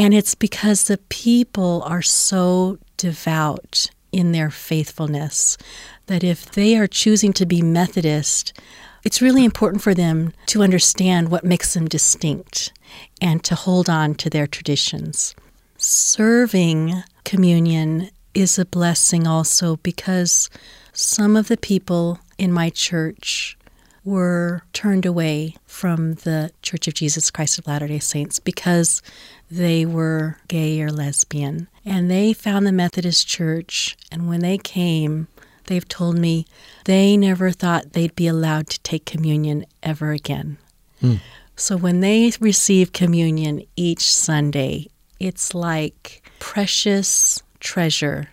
And 0.00 0.14
it's 0.14 0.34
because 0.34 0.84
the 0.84 0.96
people 1.10 1.82
are 1.84 2.00
so 2.00 2.78
devout 2.96 3.90
in 4.12 4.32
their 4.32 4.48
faithfulness 4.48 5.58
that 6.06 6.24
if 6.24 6.50
they 6.52 6.78
are 6.78 6.86
choosing 6.86 7.34
to 7.34 7.44
be 7.44 7.60
Methodist, 7.60 8.58
it's 9.04 9.20
really 9.20 9.44
important 9.44 9.82
for 9.82 9.92
them 9.92 10.32
to 10.46 10.62
understand 10.62 11.28
what 11.28 11.44
makes 11.44 11.74
them 11.74 11.86
distinct 11.86 12.72
and 13.20 13.44
to 13.44 13.54
hold 13.54 13.90
on 13.90 14.14
to 14.14 14.30
their 14.30 14.46
traditions. 14.46 15.34
Serving 15.76 17.02
communion 17.24 18.08
is 18.32 18.58
a 18.58 18.64
blessing 18.64 19.26
also 19.26 19.76
because 19.82 20.48
some 20.94 21.36
of 21.36 21.48
the 21.48 21.58
people 21.58 22.18
in 22.38 22.50
my 22.50 22.70
church 22.70 23.58
were 24.04 24.62
turned 24.72 25.04
away 25.04 25.54
from 25.66 26.14
the 26.14 26.50
Church 26.62 26.88
of 26.88 26.94
Jesus 26.94 27.30
Christ 27.30 27.58
of 27.58 27.66
Latter 27.66 27.88
day 27.88 27.98
Saints 27.98 28.38
because 28.38 29.02
they 29.50 29.84
were 29.84 30.38
gay 30.48 30.80
or 30.80 30.90
lesbian. 30.90 31.68
And 31.84 32.10
they 32.10 32.32
found 32.32 32.66
the 32.66 32.72
Methodist 32.72 33.26
Church, 33.26 33.96
and 34.10 34.28
when 34.28 34.40
they 34.40 34.58
came, 34.58 35.28
they've 35.66 35.88
told 35.88 36.18
me 36.18 36.46
they 36.84 37.16
never 37.16 37.50
thought 37.50 37.92
they'd 37.92 38.14
be 38.14 38.26
allowed 38.26 38.68
to 38.68 38.80
take 38.80 39.04
communion 39.04 39.64
ever 39.82 40.12
again. 40.12 40.58
Mm. 41.02 41.20
So 41.56 41.76
when 41.76 42.00
they 42.00 42.32
receive 42.40 42.92
communion 42.92 43.62
each 43.76 44.10
Sunday, 44.10 44.86
it's 45.18 45.54
like 45.54 46.22
precious 46.38 47.42
treasure 47.60 48.28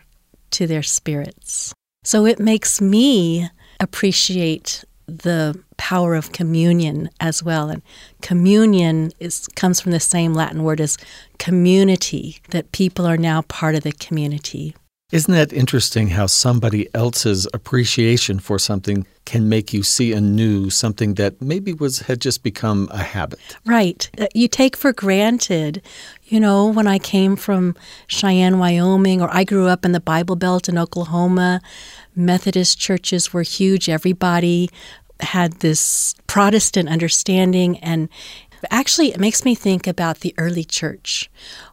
to 0.52 0.66
their 0.66 0.84
spirits. 0.84 1.74
So 2.04 2.26
it 2.26 2.40
makes 2.40 2.80
me 2.80 3.50
appreciate 3.80 4.86
the 5.08 5.58
power 5.78 6.16
of 6.16 6.32
communion 6.32 7.10
as 7.20 7.42
well. 7.42 7.70
And 7.70 7.82
communion 8.22 9.12
is 9.20 9.48
comes 9.56 9.80
from 9.80 9.92
the 9.92 10.00
same 10.00 10.34
Latin 10.34 10.64
word 10.64 10.82
as 10.82 10.98
community, 11.40 12.40
that 12.50 12.72
people 12.72 13.06
are 13.06 13.18
now 13.18 13.42
part 13.44 13.76
of 13.76 13.84
the 13.84 13.94
community. 13.94 14.76
Isn't 15.10 15.34
that 15.34 15.54
interesting 15.54 16.10
how 16.10 16.26
somebody 16.26 16.94
else's 16.94 17.48
appreciation 17.54 18.40
for 18.40 18.60
something 18.60 19.08
can 19.24 19.48
make 19.48 19.72
you 19.72 19.82
see 19.82 20.12
anew 20.12 20.70
something 20.70 21.14
that 21.14 21.42
maybe 21.42 21.72
was 21.72 22.00
had 22.00 22.20
just 22.20 22.44
become 22.44 22.90
a 22.92 22.98
habit? 22.98 23.40
Right. 23.66 24.10
Uh, 24.20 24.28
you 24.36 24.50
take 24.50 24.76
for 24.76 24.92
granted, 24.92 25.82
you 26.26 26.42
know, 26.42 26.68
when 26.68 26.88
I 26.88 27.00
came 27.00 27.38
from 27.38 27.74
Cheyenne, 28.08 28.60
Wyoming, 28.60 29.22
or 29.22 29.30
I 29.34 29.46
grew 29.46 29.68
up 29.68 29.86
in 29.86 29.94
the 29.94 30.02
Bible 30.02 30.36
Belt 30.36 30.68
in 30.68 30.78
Oklahoma, 30.78 31.62
Methodist 32.14 32.78
churches 32.78 33.32
were 33.32 33.44
huge. 33.44 33.88
Everybody 33.88 34.70
had 35.22 35.54
this 35.62 36.16
Protestant 36.28 36.90
understanding 36.90 37.78
and 37.78 38.10
Actually, 38.72 39.12
it 39.12 39.20
makes 39.20 39.46
me 39.46 39.56
think 39.56 39.88
about 39.88 40.22
the 40.22 40.34
early 40.38 40.64
church 40.64 41.30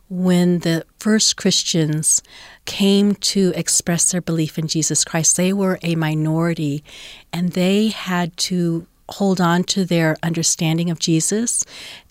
when 0.08 0.60
the 0.60 0.84
first 0.98 1.36
Christians 1.36 2.22
came 2.64 3.14
to 3.16 3.52
express 3.56 4.12
their 4.12 4.20
belief 4.20 4.58
in 4.58 4.68
Jesus 4.68 5.04
Christ, 5.04 5.36
they 5.36 5.52
were 5.52 5.78
a 5.82 5.94
minority 5.94 6.84
and 7.32 7.52
they 7.52 7.88
had 7.88 8.36
to 8.38 8.86
hold 9.10 9.40
on 9.40 9.64
to 9.64 9.84
their 9.84 10.16
understanding 10.22 10.90
of 10.90 10.98
Jesus 10.98 11.64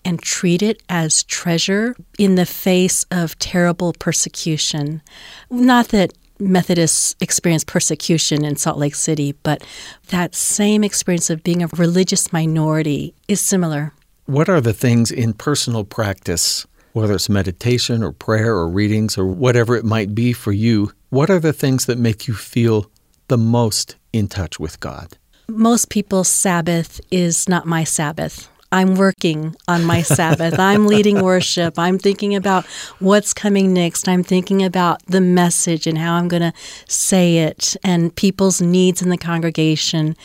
and 0.04 0.20
treat 0.20 0.62
it 0.62 0.82
as 0.88 1.24
treasure 1.24 1.96
in 2.18 2.36
the 2.36 2.46
face 2.46 3.04
of 3.10 3.38
terrible 3.38 3.92
persecution. 3.98 5.02
Not 5.50 5.88
that 5.88 6.12
Methodists 6.38 7.14
experienced 7.20 7.66
persecution 7.68 8.44
in 8.44 8.56
Salt 8.56 8.76
Lake 8.76 8.96
City, 8.96 9.32
but 9.42 9.64
that 10.08 10.34
same 10.34 10.82
experience 10.82 11.30
of 11.30 11.44
being 11.44 11.62
a 11.62 11.68
religious 11.76 12.32
minority 12.32 13.14
is 13.28 13.40
similar. 13.40 13.92
What 14.26 14.48
are 14.48 14.60
the 14.60 14.72
things 14.72 15.12
in 15.12 15.34
personal 15.34 15.84
practice 15.84 16.66
whether 16.94 17.14
it's 17.14 17.28
meditation 17.28 18.02
or 18.02 18.12
prayer 18.12 18.54
or 18.54 18.68
readings 18.68 19.18
or 19.18 19.26
whatever 19.26 19.76
it 19.76 19.84
might 19.84 20.14
be 20.14 20.32
for 20.32 20.52
you, 20.52 20.92
what 21.10 21.28
are 21.28 21.40
the 21.40 21.52
things 21.52 21.86
that 21.86 21.98
make 21.98 22.26
you 22.28 22.34
feel 22.34 22.90
the 23.28 23.36
most 23.36 23.96
in 24.12 24.28
touch 24.28 24.60
with 24.60 24.78
God? 24.78 25.18
Most 25.48 25.90
people's 25.90 26.28
Sabbath 26.28 27.00
is 27.10 27.48
not 27.48 27.66
my 27.66 27.82
Sabbath. 27.82 28.48
I'm 28.70 28.94
working 28.94 29.56
on 29.66 29.84
my 29.84 30.02
Sabbath. 30.18 30.58
I'm 30.58 30.86
leading 30.86 31.20
worship. 31.20 31.78
I'm 31.78 31.98
thinking 31.98 32.34
about 32.36 32.64
what's 33.00 33.34
coming 33.34 33.72
next. 33.72 34.08
I'm 34.08 34.22
thinking 34.22 34.64
about 34.64 35.04
the 35.06 35.20
message 35.20 35.88
and 35.88 35.98
how 35.98 36.14
I'm 36.14 36.28
going 36.28 36.42
to 36.42 36.52
say 36.88 37.38
it 37.38 37.76
and 37.82 38.14
people's 38.14 38.60
needs 38.60 39.02
in 39.02 39.10
the 39.10 39.18
congregation. 39.18 40.16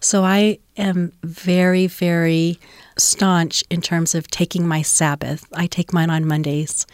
So 0.00 0.24
I 0.24 0.58
am 0.78 1.12
very, 1.22 1.86
very 1.86 2.58
staunch 2.96 3.62
in 3.70 3.82
terms 3.82 4.14
of 4.14 4.28
taking 4.28 4.66
my 4.66 4.82
Sabbath. 4.82 5.46
I 5.54 5.66
take 5.66 5.92
mine 5.92 6.10
on 6.10 6.26
Mondays. 6.26 6.86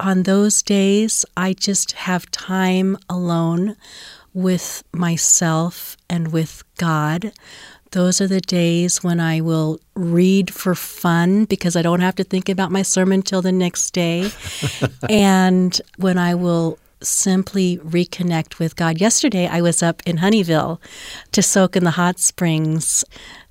On 0.00 0.22
those 0.22 0.62
days, 0.62 1.24
I 1.36 1.52
just 1.52 1.92
have 1.92 2.30
time 2.30 2.96
alone 3.08 3.76
with 4.32 4.82
myself 4.92 5.96
and 6.08 6.32
with 6.32 6.64
God. 6.76 7.32
Those 7.92 8.20
are 8.20 8.26
the 8.26 8.40
days 8.40 9.04
when 9.04 9.20
I 9.20 9.40
will 9.40 9.78
read 9.94 10.52
for 10.52 10.74
fun 10.74 11.44
because 11.44 11.76
I 11.76 11.82
don't 11.82 12.00
have 12.00 12.16
to 12.16 12.24
think 12.24 12.48
about 12.48 12.72
my 12.72 12.82
sermon 12.82 13.22
till 13.22 13.40
the 13.40 13.52
next 13.52 13.92
day. 13.92 14.30
and 15.08 15.80
when 15.96 16.18
I 16.18 16.34
will 16.34 16.78
simply 17.04 17.78
reconnect 17.78 18.58
with 18.58 18.76
God. 18.76 19.00
Yesterday, 19.00 19.46
I 19.46 19.60
was 19.60 19.82
up 19.82 20.02
in 20.06 20.18
Honeyville 20.18 20.80
to 21.32 21.42
soak 21.42 21.76
in 21.76 21.84
the 21.84 21.92
hot 21.92 22.18
springs 22.18 23.04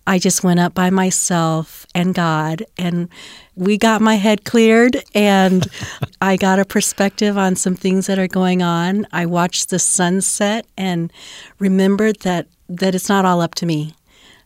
I 0.05 0.19
just 0.19 0.43
went 0.43 0.59
up 0.59 0.73
by 0.73 0.89
myself 0.89 1.85
and 1.95 2.13
God, 2.13 2.65
and 2.77 3.07
we 3.55 3.77
got 3.77 4.01
my 4.01 4.15
head 4.15 4.43
cleared, 4.43 4.97
and 5.15 5.65
I 6.21 6.35
got 6.35 6.59
a 6.59 6.65
perspective 6.65 7.37
on 7.37 7.55
some 7.55 7.75
things 7.75 8.07
that 8.07 8.19
are 8.19 8.27
going 8.27 8.61
on. 8.61 9.07
I 9.13 9.25
watched 9.25 9.69
the 9.69 9.79
sunset 9.79 10.65
and 10.77 11.11
remembered 11.59 12.19
that 12.21 12.47
that 12.67 12.95
it's 12.95 13.09
not 13.09 13.25
all 13.25 13.39
up 13.39 13.55
to 13.55 13.65
me. 13.65 13.95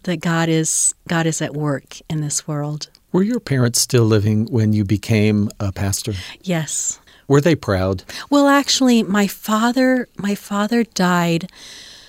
That 0.03 0.17
God 0.17 0.47
is 0.47 0.93
God 1.07 1.25
is 1.25 1.41
at 1.41 1.53
work 1.53 1.97
in 2.09 2.21
this 2.21 2.47
world. 2.47 2.89
Were 3.11 3.23
your 3.23 3.39
parents 3.39 3.79
still 3.81 4.03
living 4.03 4.45
when 4.51 4.73
you 4.73 4.85
became 4.85 5.49
a 5.59 5.71
pastor? 5.71 6.13
Yes. 6.43 6.99
Were 7.27 7.41
they 7.41 7.55
proud? 7.55 8.03
Well, 8.29 8.47
actually, 8.47 9.03
my 9.03 9.27
father 9.27 10.07
my 10.17 10.35
father 10.35 10.83
died 10.83 11.49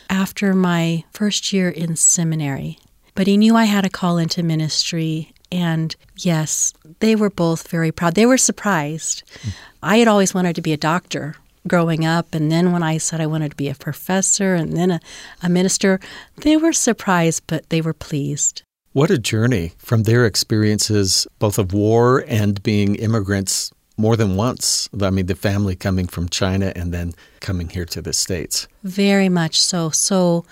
after 0.09 0.55
my 0.55 1.05
first 1.13 1.53
year 1.53 1.69
in 1.69 1.97
seminary. 1.97 2.79
But 3.15 3.27
he 3.27 3.37
knew 3.37 3.57
I 3.57 3.65
had 3.65 3.85
a 3.85 3.91
call 3.91 4.17
into 4.19 4.43
ministry. 4.43 5.33
And 5.51 5.95
yes, 6.17 6.73
they 7.01 7.17
were 7.17 7.31
both 7.31 7.69
very 7.69 7.91
proud. 7.91 8.15
They 8.15 8.27
were 8.27 8.39
surprised. 8.39 9.25
Mm. 9.43 9.55
I 9.83 9.97
had 9.99 10.09
always 10.09 10.35
wanted 10.35 10.55
to 10.57 10.63
be 10.63 10.73
a 10.73 10.77
doctor 10.77 11.35
growing 11.67 12.05
up. 12.05 12.35
And 12.35 12.51
then 12.53 12.73
when 12.73 12.83
I 12.83 12.99
said 12.99 13.21
I 13.21 13.27
wanted 13.27 13.51
to 13.51 13.57
be 13.57 13.69
a 13.69 13.75
professor 13.75 14.55
and 14.55 14.77
then 14.77 14.91
a, 14.91 15.01
a 15.43 15.49
minister, 15.49 16.01
they 16.37 16.57
were 16.57 16.73
surprised, 16.73 17.43
but 17.47 17.69
they 17.71 17.81
were 17.81 17.93
pleased. 17.93 18.63
What 18.93 19.11
a 19.11 19.19
journey 19.19 19.73
from 19.79 20.05
their 20.05 20.25
experiences, 20.25 21.27
both 21.39 21.59
of 21.59 21.73
war 21.73 22.25
and 22.27 22.63
being 22.63 22.95
immigrants 22.97 23.71
more 23.99 24.17
than 24.17 24.37
once. 24.37 24.89
I 25.03 25.11
mean, 25.11 25.27
the 25.27 25.35
family 25.35 25.77
coming 25.77 26.07
from 26.07 26.29
China 26.29 26.73
and 26.75 26.95
then 26.95 27.13
coming 27.41 27.69
here 27.69 27.85
to 27.87 28.01
the 28.01 28.15
States. 28.15 28.67
Very 28.83 29.29
much 29.29 29.61
so. 29.61 29.91
So, 29.91 30.47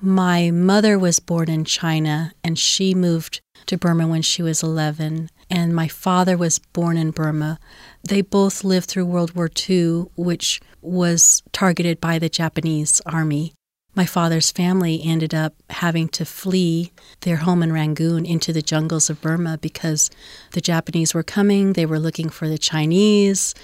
my 0.00 0.50
mother 0.50 0.98
was 0.98 1.18
born 1.18 1.50
in 1.50 1.64
China 1.64 2.32
and 2.44 2.58
she 2.58 2.94
moved 2.94 3.40
to 3.66 3.76
Burma 3.76 4.06
when 4.06 4.22
she 4.22 4.42
was 4.42 4.62
11, 4.62 5.30
and 5.50 5.74
my 5.74 5.88
father 5.88 6.36
was 6.36 6.58
born 6.58 6.96
in 6.96 7.10
Burma. 7.10 7.58
They 8.02 8.22
both 8.22 8.64
lived 8.64 8.88
through 8.88 9.06
World 9.06 9.34
War 9.34 9.50
II, 9.68 10.06
which 10.16 10.60
was 10.80 11.42
targeted 11.52 12.00
by 12.00 12.18
the 12.18 12.28
Japanese 12.28 13.00
army. 13.04 13.52
My 13.94 14.06
father's 14.06 14.52
family 14.52 15.02
ended 15.02 15.34
up 15.34 15.54
having 15.70 16.08
to 16.10 16.24
flee 16.24 16.92
their 17.22 17.36
home 17.36 17.62
in 17.62 17.72
Rangoon 17.72 18.24
into 18.24 18.52
the 18.52 18.62
jungles 18.62 19.10
of 19.10 19.20
Burma 19.20 19.58
because 19.58 20.10
the 20.52 20.60
Japanese 20.60 21.14
were 21.14 21.24
coming. 21.24 21.72
They 21.72 21.86
were 21.86 21.98
looking 21.98 22.28
for 22.28 22.48
the 22.48 22.58
Chinese 22.58 23.54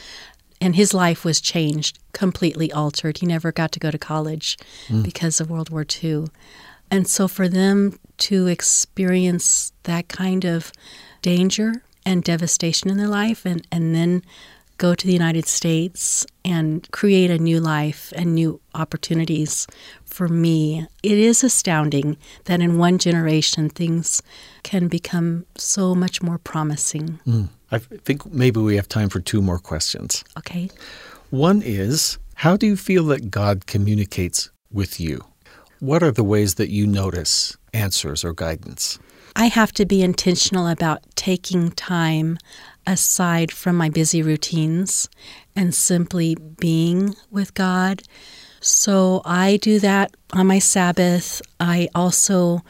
and 0.61 0.77
his 0.77 0.95
life 0.95 1.25
was 1.25 1.41
changed, 1.41 1.99
completely 2.13 2.73
altered. 2.73 3.19
He 3.19 3.27
never 3.27 3.53
got 3.53 3.71
to 3.73 3.81
go 3.81 3.91
to 3.91 3.99
college 3.99 4.57
mm. 4.89 5.03
because 5.03 5.41
of 5.41 5.51
World 5.51 5.71
War 5.71 5.85
II. 6.03 6.27
And 6.91 7.07
so 7.07 7.29
for 7.29 7.49
them 7.49 7.99
to 8.19 8.47
experience 8.47 9.73
that 9.83 10.09
kind 10.09 10.45
of 10.45 10.73
danger 11.23 11.83
and 12.07 12.23
devastation 12.23 12.91
in 12.91 12.97
their 12.97 13.09
life 13.09 13.45
and, 13.45 13.67
and 13.71 13.95
then 13.95 14.23
go 14.79 14.95
to 14.95 15.07
the 15.07 15.13
United 15.13 15.47
States 15.47 16.27
and 16.45 16.91
create 16.91 17.31
a 17.31 17.39
new 17.39 17.61
life 17.61 18.13
and 18.17 18.35
new 18.35 18.61
opportunities 18.75 19.67
for 20.15 20.29
me, 20.29 20.87
it 21.03 21.19
is 21.19 21.43
astounding 21.43 22.17
that 22.45 22.61
in 22.61 22.79
one 22.79 22.99
generation 22.99 23.69
things 23.69 24.23
can 24.63 24.87
become 24.87 25.45
so 25.57 25.93
much 25.93 26.23
more 26.23 26.39
promising. 26.39 27.19
Mm. 27.27 27.49
I 27.73 27.79
think 27.79 28.33
maybe 28.33 28.61
we 28.61 28.77
have 28.77 28.87
time 28.87 29.09
for 29.09 29.19
two 29.19 29.43
more 29.43 29.59
questions. 29.59 30.23
Okay. 30.39 30.71
One 31.31 31.63
is 31.63 32.19
How 32.37 32.57
do 32.57 32.67
you 32.67 32.77
feel 32.77 33.05
that 33.07 33.31
God 33.31 33.67
communicates 33.67 34.51
with 34.71 35.01
you? 35.01 35.25
What 35.81 36.03
are 36.05 36.13
the 36.13 36.25
ways 36.25 36.55
that 36.55 36.71
you 36.71 36.87
notice 36.87 37.57
answers 37.73 38.25
or 38.25 38.33
guidance? 38.33 39.01
I 39.35 39.47
have 39.47 39.73
to 39.73 39.85
be 39.85 40.03
intentional 40.03 40.69
about 40.69 41.03
taking 41.17 41.73
time 41.73 42.39
aside 42.87 43.51
from 43.51 43.77
my 43.77 43.89
busy 43.89 44.23
routines 44.23 45.09
and 45.57 45.75
simply 45.75 46.37
being 46.37 47.17
with 47.33 47.55
God. 47.55 48.03
So 48.65 49.21
I 49.27 49.59
do 49.59 49.79
that 49.81 50.17
on 50.33 50.47
my 50.47 50.59
Sabbath. 50.59 51.43
I 51.61 51.91
also, 51.95 52.63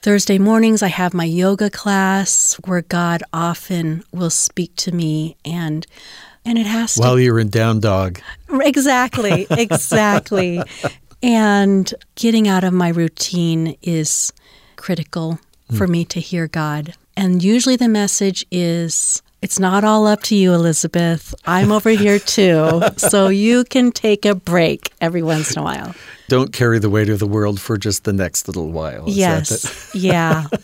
Thursday 0.00 0.38
mornings, 0.38 0.84
I 0.84 0.88
have 0.88 1.14
my 1.14 1.24
yoga 1.24 1.68
class 1.68 2.54
where 2.64 2.82
God 2.82 3.24
often 3.32 4.04
will 4.12 4.30
speak 4.30 4.76
to 4.76 4.92
me 4.92 5.36
and 5.44 5.84
and 6.44 6.58
it 6.58 6.66
has 6.66 6.94
to 6.94 7.00
While 7.00 7.16
to 7.16 7.22
you're 7.22 7.40
in 7.40 7.48
down 7.48 7.80
dog. 7.80 8.20
Exactly, 8.50 9.48
exactly. 9.50 10.62
and 11.24 11.92
getting 12.14 12.46
out 12.46 12.62
of 12.62 12.72
my 12.72 12.88
routine 12.88 13.76
is 13.82 14.32
critical 14.76 15.40
hmm. 15.68 15.76
for 15.76 15.88
me 15.88 16.04
to 16.04 16.20
hear 16.20 16.46
God. 16.46 16.94
And 17.16 17.42
usually 17.42 17.76
the 17.76 17.88
message 17.88 18.46
is 18.52 19.22
it's 19.42 19.58
not 19.58 19.82
all 19.82 20.06
up 20.06 20.22
to 20.22 20.36
you, 20.36 20.54
Elizabeth. 20.54 21.34
I'm 21.44 21.72
over 21.72 21.90
here 21.90 22.18
too. 22.18 22.82
So 22.96 23.28
you 23.28 23.64
can 23.64 23.90
take 23.90 24.24
a 24.24 24.34
break 24.34 24.92
every 25.00 25.22
once 25.22 25.52
in 25.52 25.58
a 25.58 25.62
while. 25.62 25.94
Don't 26.28 26.52
carry 26.52 26.78
the 26.78 26.88
weight 26.88 27.08
of 27.08 27.18
the 27.18 27.26
world 27.26 27.60
for 27.60 27.76
just 27.76 28.04
the 28.04 28.12
next 28.12 28.46
little 28.46 28.70
while. 28.70 29.08
Is 29.08 29.16
yes. 29.16 29.90
yeah. 29.94 30.46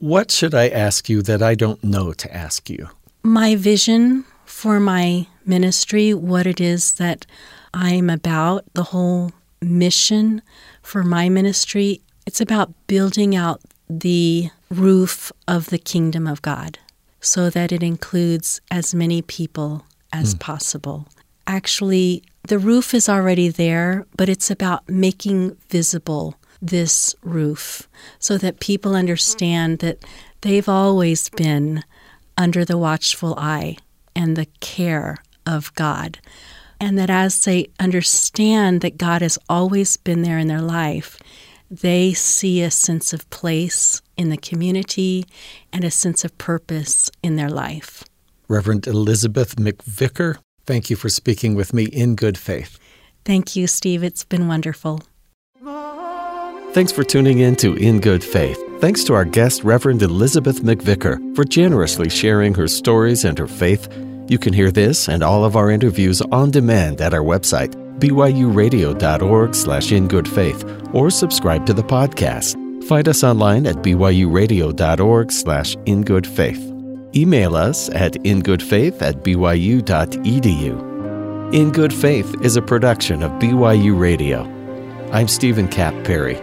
What 0.00 0.30
should 0.30 0.54
I 0.54 0.68
ask 0.68 1.08
you 1.08 1.22
that 1.22 1.42
I 1.42 1.54
don't 1.54 1.82
know 1.82 2.12
to 2.12 2.36
ask 2.36 2.68
you? 2.68 2.90
My 3.22 3.56
vision 3.56 4.26
for 4.44 4.78
my 4.78 5.26
ministry, 5.46 6.12
what 6.12 6.46
it 6.46 6.60
is 6.60 6.94
that 6.94 7.24
I'm 7.72 8.10
about, 8.10 8.64
the 8.74 8.82
whole 8.82 9.32
mission 9.62 10.42
for 10.82 11.02
my 11.02 11.30
ministry, 11.30 12.02
it's 12.26 12.42
about 12.42 12.74
building 12.86 13.34
out 13.34 13.62
the 13.88 14.50
roof 14.68 15.32
of 15.48 15.70
the 15.70 15.78
kingdom 15.78 16.26
of 16.26 16.42
God 16.42 16.78
so 17.24 17.50
that 17.50 17.72
it 17.72 17.82
includes 17.82 18.60
as 18.70 18.94
many 18.94 19.22
people 19.22 19.84
as 20.12 20.32
hmm. 20.32 20.38
possible. 20.38 21.08
Actually, 21.46 22.22
the 22.48 22.58
roof 22.58 22.94
is 22.94 23.08
already 23.08 23.48
there, 23.48 24.06
but 24.16 24.28
it's 24.28 24.50
about 24.50 24.88
making 24.88 25.56
visible 25.68 26.36
this 26.60 27.14
roof 27.22 27.88
so 28.18 28.38
that 28.38 28.60
people 28.60 28.94
understand 28.94 29.78
that 29.80 30.04
they've 30.42 30.68
always 30.68 31.28
been 31.30 31.82
under 32.36 32.64
the 32.64 32.78
watchful 32.78 33.34
eye 33.38 33.76
and 34.14 34.36
the 34.36 34.46
care 34.60 35.16
of 35.46 35.74
God. 35.74 36.18
And 36.80 36.98
that 36.98 37.10
as 37.10 37.44
they 37.44 37.70
understand 37.78 38.80
that 38.80 38.98
God 38.98 39.22
has 39.22 39.38
always 39.48 39.96
been 39.96 40.22
there 40.22 40.38
in 40.38 40.48
their 40.48 40.62
life, 40.62 41.18
they 41.70 42.12
see 42.12 42.62
a 42.62 42.70
sense 42.70 43.12
of 43.12 43.28
place 43.30 44.02
in 44.16 44.30
the 44.30 44.36
community 44.36 45.24
and 45.72 45.84
a 45.84 45.90
sense 45.90 46.24
of 46.24 46.36
purpose 46.38 47.10
in 47.22 47.36
their 47.36 47.50
life. 47.50 48.04
Reverend 48.48 48.86
Elizabeth 48.86 49.56
McVicker, 49.56 50.38
thank 50.66 50.90
you 50.90 50.96
for 50.96 51.08
speaking 51.08 51.54
with 51.54 51.72
me 51.72 51.84
in 51.84 52.14
good 52.14 52.38
faith. 52.38 52.78
Thank 53.24 53.56
you, 53.56 53.66
Steve. 53.66 54.04
It's 54.04 54.24
been 54.24 54.48
wonderful. 54.48 55.02
Thanks 56.72 56.90
for 56.90 57.04
tuning 57.04 57.38
in 57.38 57.54
to 57.56 57.74
In 57.76 58.00
Good 58.00 58.24
Faith. 58.24 58.60
Thanks 58.80 59.04
to 59.04 59.14
our 59.14 59.24
guest, 59.24 59.62
Reverend 59.62 60.02
Elizabeth 60.02 60.62
McVicker, 60.62 61.36
for 61.36 61.44
generously 61.44 62.08
sharing 62.08 62.52
her 62.54 62.66
stories 62.66 63.24
and 63.24 63.38
her 63.38 63.46
faith. 63.46 63.88
You 64.28 64.38
can 64.38 64.52
hear 64.52 64.72
this 64.72 65.08
and 65.08 65.22
all 65.22 65.44
of 65.44 65.54
our 65.54 65.70
interviews 65.70 66.20
on 66.20 66.50
demand 66.50 67.00
at 67.00 67.14
our 67.14 67.22
website, 67.22 67.74
byuradio.org 68.04 69.54
slash 69.54 69.88
ingoodfaith, 69.88 70.94
or 70.94 71.10
subscribe 71.10 71.64
to 71.66 71.72
the 71.72 71.82
podcast. 71.82 72.56
Find 72.84 73.08
us 73.08 73.24
online 73.24 73.66
at 73.66 73.76
byuradio.org 73.76 75.32
slash 75.32 75.74
ingoodfaith. 75.76 77.16
Email 77.16 77.56
us 77.56 77.88
at 77.90 78.12
ingoodfaith 78.24 79.00
at 79.00 79.22
byu.edu. 79.22 80.94
In 81.54 81.70
Good 81.70 81.94
Faith 81.94 82.34
is 82.42 82.56
a 82.56 82.62
production 82.62 83.22
of 83.22 83.30
BYU 83.32 83.98
Radio. 83.98 84.42
I'm 85.12 85.28
Steven 85.28 85.68
Kapp 85.68 85.94
Perry. 86.04 86.36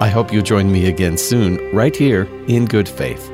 I 0.00 0.08
hope 0.08 0.32
you 0.32 0.42
join 0.42 0.70
me 0.70 0.86
again 0.86 1.16
soon, 1.16 1.58
right 1.74 1.96
here 1.96 2.24
in 2.46 2.66
Good 2.66 2.88
Faith. 2.88 3.31